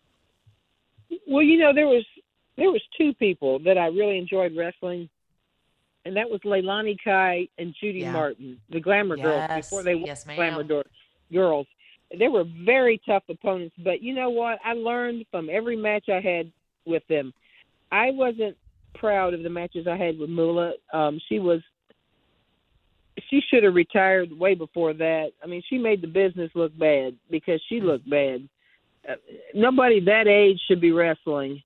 [1.28, 2.06] Well, you know, there was
[2.58, 5.10] there was two people that I really enjoyed wrestling,
[6.06, 8.12] and that was Leilani Kai and Judy Yeah.
[8.12, 10.24] Martin, the Glamour Girls, before they were yes.
[10.24, 10.64] Glamour
[11.32, 11.68] Girls.
[12.18, 14.60] They were very tough opponents, but you know what?
[14.64, 16.52] I learned from every match I had
[16.86, 17.34] with them.
[17.92, 18.58] I wasn't
[18.94, 20.74] proud of the matches I had with Moolah.
[20.94, 21.62] Um, she was
[23.30, 25.32] she should have retired way before that.
[25.44, 28.48] I mean, she made the business look bad because she looked bad.
[29.10, 29.16] Uh,
[29.54, 31.62] nobody that age should be wrestling,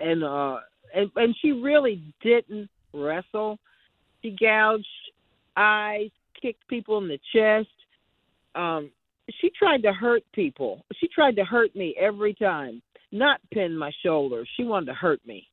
[0.00, 0.58] and uh,
[0.94, 3.58] and and she really didn't wrestle.
[4.22, 4.86] She gouged
[5.56, 6.10] eyes,
[6.40, 7.68] kicked people in the chest.
[8.54, 8.90] Um,
[9.30, 10.84] she tried to hurt people.
[10.96, 14.44] She tried to hurt me every time, not pin my shoulder.
[14.56, 15.48] She wanted to hurt me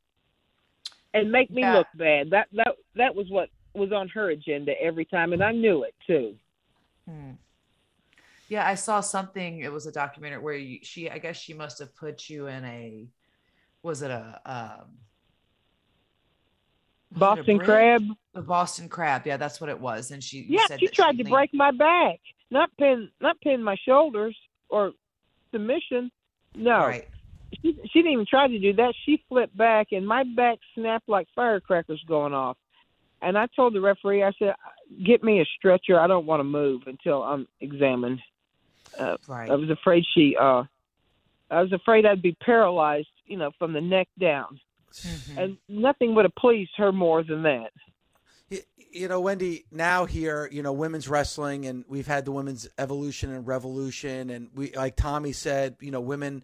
[1.13, 1.76] and make me Yeah.
[1.78, 2.30] look bad.
[2.32, 5.95] That that that was what was on her agenda every time, and I knew it
[6.05, 6.36] too.
[7.07, 7.32] Hmm.
[8.49, 9.59] Yeah, I saw something.
[9.59, 12.65] It was a documentary where you, she, I guess she must have put you in
[12.65, 13.07] a,
[13.82, 14.97] was it a, um,
[17.13, 17.59] was it a Boston?
[17.59, 18.03] Crab.
[18.34, 19.26] The Boston Crab.
[19.26, 20.11] Yeah, that's what it was.
[20.11, 22.19] And she, Yeah, said she tried to leaned- break my back,
[22.51, 24.37] not pin not pin my shoulders
[24.69, 24.91] or
[25.51, 26.11] submission.
[26.55, 27.07] No, Right.
[27.61, 28.93] she, she didn't even try to do that.
[29.05, 32.57] She flipped back, and my back snapped like firecrackers going off.
[33.21, 34.53] And I told the referee, I said,
[35.05, 35.99] "Get me a stretcher.
[35.99, 38.19] I don't want to move until I'm examined."
[38.99, 39.49] Uh, Right.
[39.49, 40.35] I was afraid she.
[40.37, 40.63] uh
[41.49, 44.57] I was afraid I'd be paralyzed, you know, from the neck down,
[45.05, 45.37] Mhm.
[45.37, 47.73] and nothing would have pleased her more than that.
[48.91, 53.31] You know, Wendi, now here, you know, women's wrestling, and we've had the women's evolution
[53.31, 56.43] and revolution, and we, like Tommy said, you know, women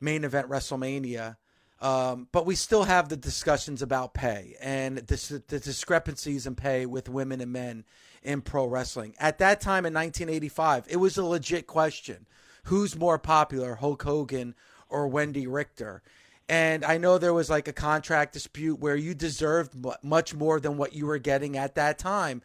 [0.00, 1.36] main event WrestleMania.
[1.80, 6.86] Um, but we still have the discussions about pay and this, the discrepancies in pay
[6.86, 7.84] with women and men
[8.22, 9.14] in pro wrestling.
[9.20, 12.26] At that time in 1985, it was a legit question
[12.64, 14.54] who's more popular, Hulk Hogan
[14.88, 16.02] or Wendi Richter?
[16.48, 20.76] And I know there was like a contract dispute where you deserved much more than
[20.76, 22.42] what you were getting at that time.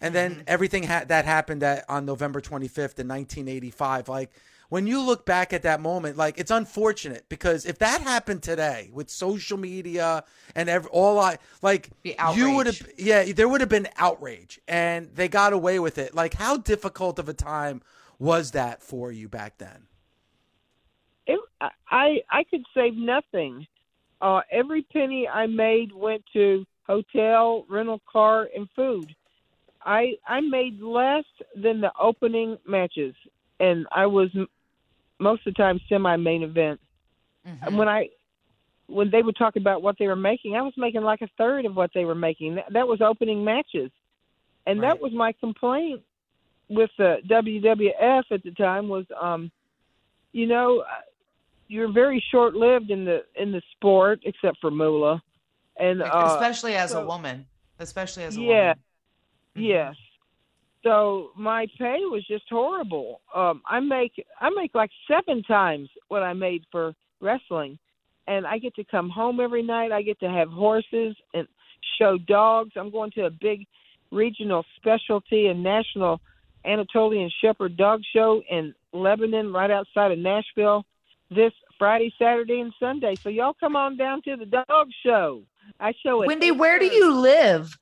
[0.00, 0.42] And then mm-hmm.
[0.46, 4.30] everything ha- that happened at, on November 25th in 1985, like
[4.68, 8.90] when you look back at that moment, like it's unfortunate because if that happened today
[8.92, 10.24] with social media
[10.56, 15.10] and every, all I like, you would have, yeah, there would have been outrage and
[15.14, 16.12] they got away with it.
[16.14, 17.82] Like, how difficult of a time
[18.18, 19.86] was that for you back then?
[21.26, 21.40] It,
[21.90, 23.66] I I could save nothing.
[24.20, 29.14] Uh, every penny I made went to hotel, rental car, and food.
[29.84, 33.14] I I made less than the opening matches,
[33.60, 34.30] and I was
[35.18, 36.80] most of the time semi main event.
[37.46, 37.66] Mhm.
[37.66, 38.08] And when I
[38.86, 41.64] when they would talk about what they were making, I was making like a third
[41.64, 42.54] of what they were making.
[42.56, 43.90] That, that was opening matches,
[44.66, 44.88] and Right.
[44.88, 46.02] that was my complaint
[46.68, 49.50] with the WWF at the time was, um,
[50.32, 50.84] you know,
[51.68, 55.22] you're very short lived in the in the sport, except for Moolah,
[55.78, 57.46] and uh, especially as a woman,
[57.78, 58.74] especially as a yeah,
[59.54, 59.70] woman.
[59.70, 59.96] yes.
[60.82, 63.22] So my pay was just horrible.
[63.34, 67.78] Um, I make I make like seven times what I made for wrestling,
[68.26, 69.92] and I get to come home every night.
[69.92, 71.48] I get to have horses and
[71.98, 72.72] show dogs.
[72.76, 73.66] I'm going to a big
[74.10, 76.20] regional specialty and national
[76.64, 80.84] Anatolian Shepherd Dog Show in Lebanon, right outside of Nashville,
[81.30, 83.14] this Friday, Saturday, and Sunday.
[83.16, 85.42] So y'all come on down to the dog show.
[85.80, 86.28] I show it.
[86.28, 87.76] Wendi, where do you live?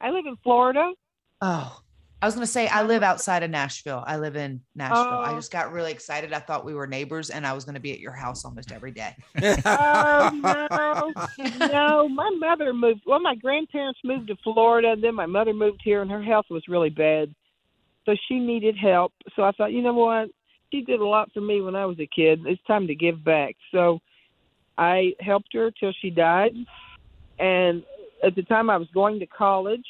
[0.00, 0.92] I live in Florida.
[1.40, 1.80] Oh,
[2.20, 4.02] I was going to say, I live outside of Nashville.
[4.04, 4.98] I live in Nashville.
[5.20, 5.36] I Oh.
[5.36, 6.32] just got really excited.
[6.32, 8.72] I thought we were neighbors and I was going to be at your house almost
[8.72, 9.14] every day.
[9.64, 12.08] Oh no, no!
[12.08, 13.02] My mother moved.
[13.06, 16.46] Well, my grandparents moved to Florida, and then my mother moved here, and her health
[16.50, 17.32] was really bad,
[18.04, 19.12] so she needed help.
[19.36, 20.30] So I thought, you know what?
[20.70, 22.40] She did a lot for me when I was a kid.
[22.46, 23.56] It's time to give back.
[23.72, 24.00] So
[24.76, 26.54] I helped her till she died,
[27.38, 27.82] and
[28.22, 29.86] at the time I was going to college.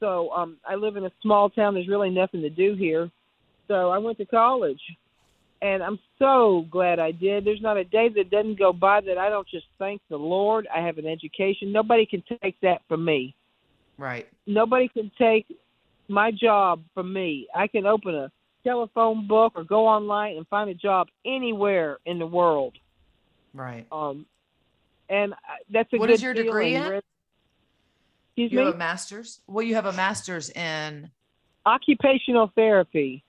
[0.00, 1.74] So um, I live in a small town.
[1.74, 3.10] There's really nothing to do here.
[3.66, 4.80] So I went to college
[5.60, 7.44] and I'm so glad I did.
[7.44, 10.68] There's not a day that doesn't go by that I don't just thank the Lord.
[10.74, 11.72] I have an education.
[11.72, 13.34] Nobody can take that from me.
[13.96, 14.28] Right.
[14.46, 15.46] Nobody can take
[16.08, 17.48] my job from me.
[17.54, 18.30] I can open a
[18.64, 22.74] telephone book or go online and find a job anywhere in the world.
[23.54, 23.86] Right.
[23.90, 24.26] Um,
[25.08, 25.34] and
[25.70, 26.82] that's a What good is your degree in?
[28.36, 28.64] Excuse You me.
[28.66, 29.40] have a master's?
[29.46, 31.10] Well, you have a master's in.
[31.66, 33.24] Occupational therapy.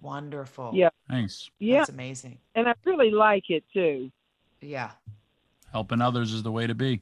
[0.00, 0.72] Wonderful.
[0.74, 0.90] Yeah.
[1.08, 1.50] Nice.
[1.58, 2.38] Yeah, That's amazing.
[2.54, 4.10] and I really like it too.
[4.60, 4.90] Yeah.
[5.72, 7.00] Helping others is the way to be.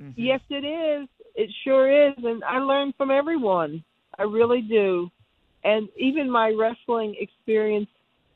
[0.00, 0.14] Mhm.
[0.16, 1.08] Yes, it is.
[1.34, 3.84] It sure is, and I learn from everyone.
[4.18, 5.10] I really do,
[5.66, 7.88] and even my wrestling experience.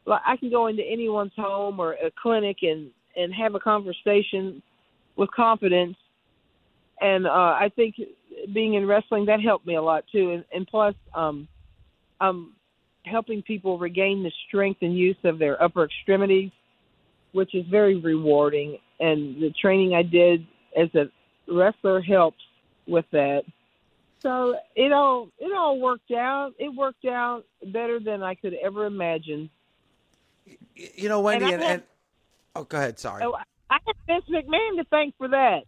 [0.07, 4.63] Like I can go into anyone's home or a clinic and and have a conversation
[5.17, 5.97] with confidence,
[7.01, 7.97] and uh, I think
[8.53, 10.33] being in wrestling that helped me a lot too.
[10.33, 11.47] And, and plus, um,
[12.21, 12.55] I'm
[13.05, 16.51] helping people regain the strength and use of their upper extremities,
[17.33, 18.79] which is very rewarding.
[18.99, 20.47] And the training I did
[20.81, 21.05] as a
[21.53, 22.43] wrestler helps
[22.87, 23.43] with that.
[24.23, 26.53] So it all it all worked out.
[26.59, 29.49] It worked out better than I could ever imagine.
[30.75, 31.83] You know, Wendi, And and, have- and
[32.57, 32.99] oh, go ahead.
[32.99, 33.23] Sorry.
[33.25, 33.35] Oh,
[33.71, 35.61] I have Vince McMahon to thank for that.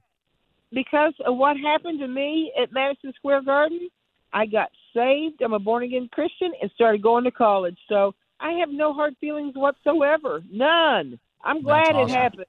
[0.73, 3.89] Because of what happened to me at Madison Square Garden,
[4.33, 5.43] I got saved.
[5.43, 7.77] I'm a born again Christian and started going to college.
[7.89, 10.43] So I have no hard feelings whatsoever.
[10.51, 11.19] None.
[11.45, 12.47] I'm glad That's it happened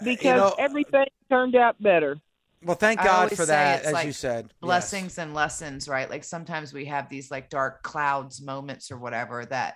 [0.00, 2.18] uh, because know- everything turned out better.
[2.64, 4.46] Well, thank God for that, as like you said.
[4.46, 4.54] Yes.
[4.60, 6.08] blessings and lessons, right?
[6.08, 9.74] Like sometimes we have these like dark clouds moments or whatever that,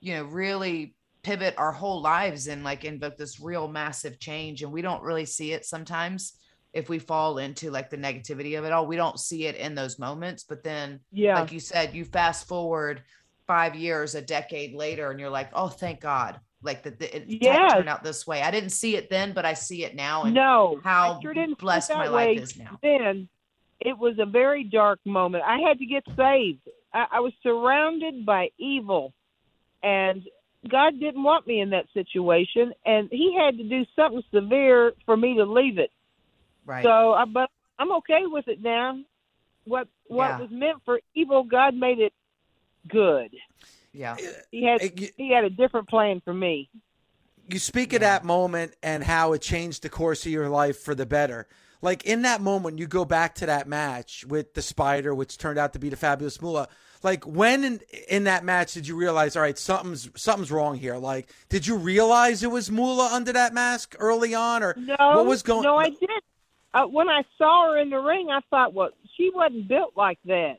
[0.00, 4.62] you know, really pivot our whole lives and like invoke this real massive change.
[4.62, 6.34] And we don't really see it sometimes
[6.72, 8.86] if we fall into like the negativity of it all.
[8.86, 10.44] We don't see it in those moments.
[10.44, 11.40] But then, Yeah.
[11.40, 13.02] like you said, you fast forward
[13.46, 16.38] five years, a decade later, and you're like, oh, thank God.
[16.62, 17.72] Like that it Yes.
[17.72, 18.42] turned out this way.
[18.42, 20.24] I didn't see it then, but I see it now.
[20.24, 22.78] And no, how sure blessed my life is now.
[22.82, 23.28] Then
[23.80, 25.44] it was a very dark moment.
[25.46, 26.60] I had to get saved.
[26.92, 29.12] I, I was surrounded by evil,
[29.82, 30.22] and
[30.68, 35.16] God didn't want me in that situation, and He had to do something severe for
[35.16, 35.92] me to leave it.
[36.66, 36.82] Right.
[36.82, 38.98] So, I, but I'm okay with it now.
[39.64, 40.38] What what Yeah.
[40.40, 42.12] was meant for evil, God made it
[42.88, 43.30] good.
[43.98, 44.16] Yeah.
[44.52, 46.70] He had It- you- He had a different plan for me.
[47.50, 50.94] you speak of that moment and how it changed the course of your life for
[50.94, 51.46] the better.
[51.80, 55.58] Like in that moment, you go back to that match with the Spider, which turned
[55.58, 56.68] out to be the Fabulous Moolah.
[57.02, 60.96] Like when in, in that match did you realize, all right, something's something's wrong here?
[60.96, 65.26] Like, did you realize it was Moolah under that mask early on, or No, what
[65.26, 65.62] was going?
[65.62, 66.10] No, I did.
[66.74, 70.18] Uh, when I saw her in the ring, I thought, well, she wasn't built like
[70.26, 70.58] that.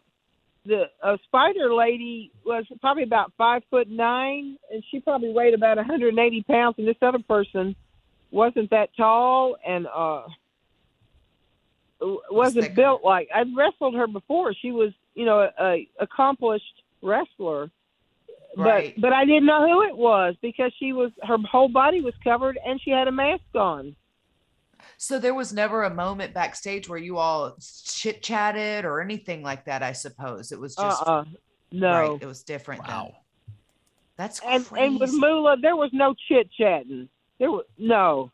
[0.65, 5.77] The uh, spider lady was probably about five foot nine, and she probably weighed about
[5.77, 6.75] 180 pounds.
[6.77, 7.75] And this other person
[8.31, 10.23] wasn't that tall and uh
[12.31, 13.29] wasn't built like.
[13.33, 14.53] I'd wrestled her before.
[14.53, 17.69] She was, you know, a, a accomplished wrestler.
[18.57, 18.93] Right.
[18.95, 22.13] But but I didn't know who it was because she was her whole body was
[22.23, 23.95] covered and she had a mask on.
[24.97, 29.65] So there was never a moment backstage where you all chit chatted or anything like
[29.65, 29.83] that.
[29.83, 31.25] I suppose it was just uh-uh.
[31.71, 31.91] No.
[32.11, 32.21] right.
[32.21, 32.85] It was different.
[32.85, 33.11] Then.
[34.17, 34.85] That's and crazy.
[34.85, 37.07] and with Moolah, there was no chit chatting.
[37.39, 38.31] There was no.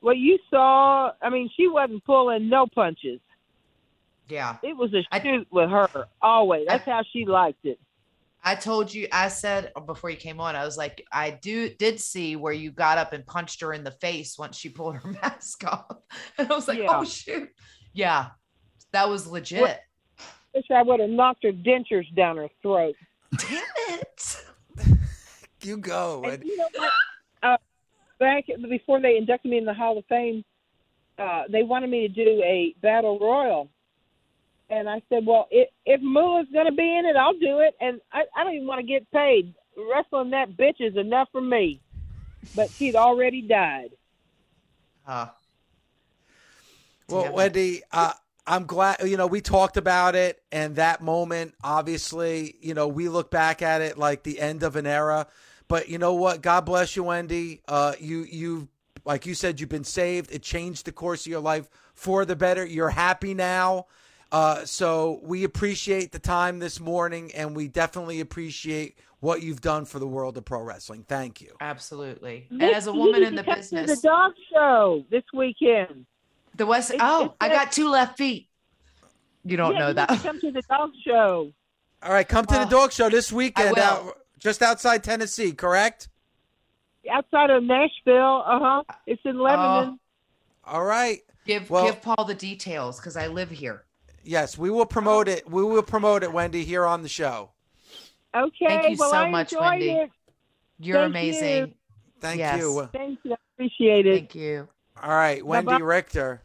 [0.00, 3.20] What you saw, I mean, she wasn't pulling no punches.
[4.28, 4.56] yeah.
[4.62, 6.66] It was a I- shoot with her always.
[6.66, 7.78] That's how she liked it.
[8.44, 9.08] I told you.
[9.12, 10.54] I said before you came on.
[10.56, 13.84] I was like, I do did see where you got up and punched her in
[13.84, 15.96] the face once she pulled her mask off,
[16.38, 16.86] and I was like, Yeah.
[16.90, 17.48] oh shoot.
[17.92, 18.28] Yeah,
[18.92, 19.80] that was legit.
[20.54, 22.94] Wish I would have knocked her dentures down her throat.
[23.36, 24.44] Damn it.
[25.62, 26.22] you go.
[26.24, 26.92] And you know what?
[27.42, 27.56] Uh,
[28.18, 30.44] back before they inducted me in the Hall of Fame,
[31.18, 33.68] uh, they wanted me to do a battle royal,
[34.70, 37.74] and I said, "Well, if, if Moolah's going to be in it, I'll do it."
[37.80, 39.54] And I, I don't even want to get paid.
[39.92, 41.80] Wrestling that bitch is enough for me.
[42.54, 43.90] But she'd already died.
[45.06, 45.26] Uh,
[47.08, 47.52] Well, Damn it.
[47.54, 48.12] Wendi, uh,
[48.46, 53.08] I'm glad, you know, we talked about it and that moment, obviously, you know, we
[53.08, 55.26] look back at it like the end of an era.
[55.68, 56.40] But you know what?
[56.40, 57.60] God bless you, Wendi.
[57.68, 58.68] Uh, you, you,
[59.04, 60.32] like you said, you've been saved.
[60.32, 62.64] It changed the course of your life for the better.
[62.64, 63.86] You're happy now.
[64.30, 69.84] Uh, so we appreciate the time this morning and we definitely appreciate what you've done
[69.84, 71.04] for the world of pro wrestling.
[71.08, 71.56] Thank you.
[71.60, 72.46] absolutely.
[72.50, 76.06] And as a woman in the business, the dog show this weekend.
[76.56, 76.90] the West.
[76.90, 78.48] It's- Oh, it's I got two left feet.
[79.44, 80.08] You don't yeah, know you that.
[80.22, 81.52] Come to the dog show.
[82.02, 82.28] All right.
[82.28, 86.08] Come to the Oh, dog show this weekend, out, just outside Tennessee, correct?
[87.10, 88.42] outside of Nashville.
[88.46, 88.82] Uh huh.
[89.06, 89.98] It's in Lebanon.
[90.64, 91.20] All right.
[91.46, 93.84] Give Well- give Paul the details because I live here.
[94.28, 95.48] Yes, we will promote it.
[95.50, 97.48] We will promote it, Wendi, here on the show.
[98.36, 98.66] okay.
[98.66, 100.04] Thank you well, so I much, Wendi.
[100.04, 100.10] It.
[100.78, 101.66] You're Thank amazing.
[101.68, 101.74] you.
[102.20, 102.58] Thank Yes.
[102.60, 102.88] you.
[102.92, 103.32] Thank you.
[103.32, 104.14] I appreciate it.
[104.18, 104.68] Thank you.
[105.02, 105.78] All right, Wendi Bye-bye.
[105.78, 106.42] Richter.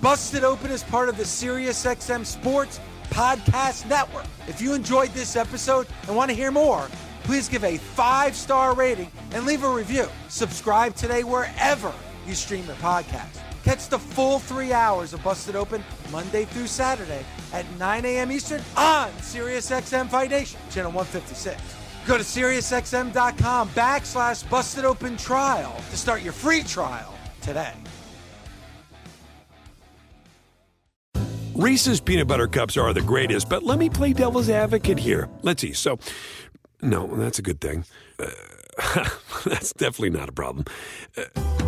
[0.00, 4.24] Busted Open is part of the SiriusXM Sports Podcast Network.
[4.46, 6.88] If you enjoyed this episode and want to hear more,
[7.24, 10.08] please give a five star rating and leave a review.
[10.28, 11.92] Subscribe today wherever
[12.26, 13.42] you stream your podcast.
[13.68, 18.32] Catch the full three hours of Busted Open Monday through Saturday at 9 a.m.
[18.32, 21.60] Eastern on SiriusXM Fight Nation, channel 156.
[22.06, 27.74] Go to SiriusXM.com backslash Busted Open Trial to start your free trial today.
[31.54, 35.28] Reese's peanut butter cups are the greatest, but let me play devil's advocate here.
[35.42, 35.74] Let's see.
[35.74, 35.98] So,
[36.80, 37.84] no, that's a good thing.
[38.18, 38.30] Uh,
[39.44, 40.64] that's definitely not a problem.
[41.18, 41.67] Uh,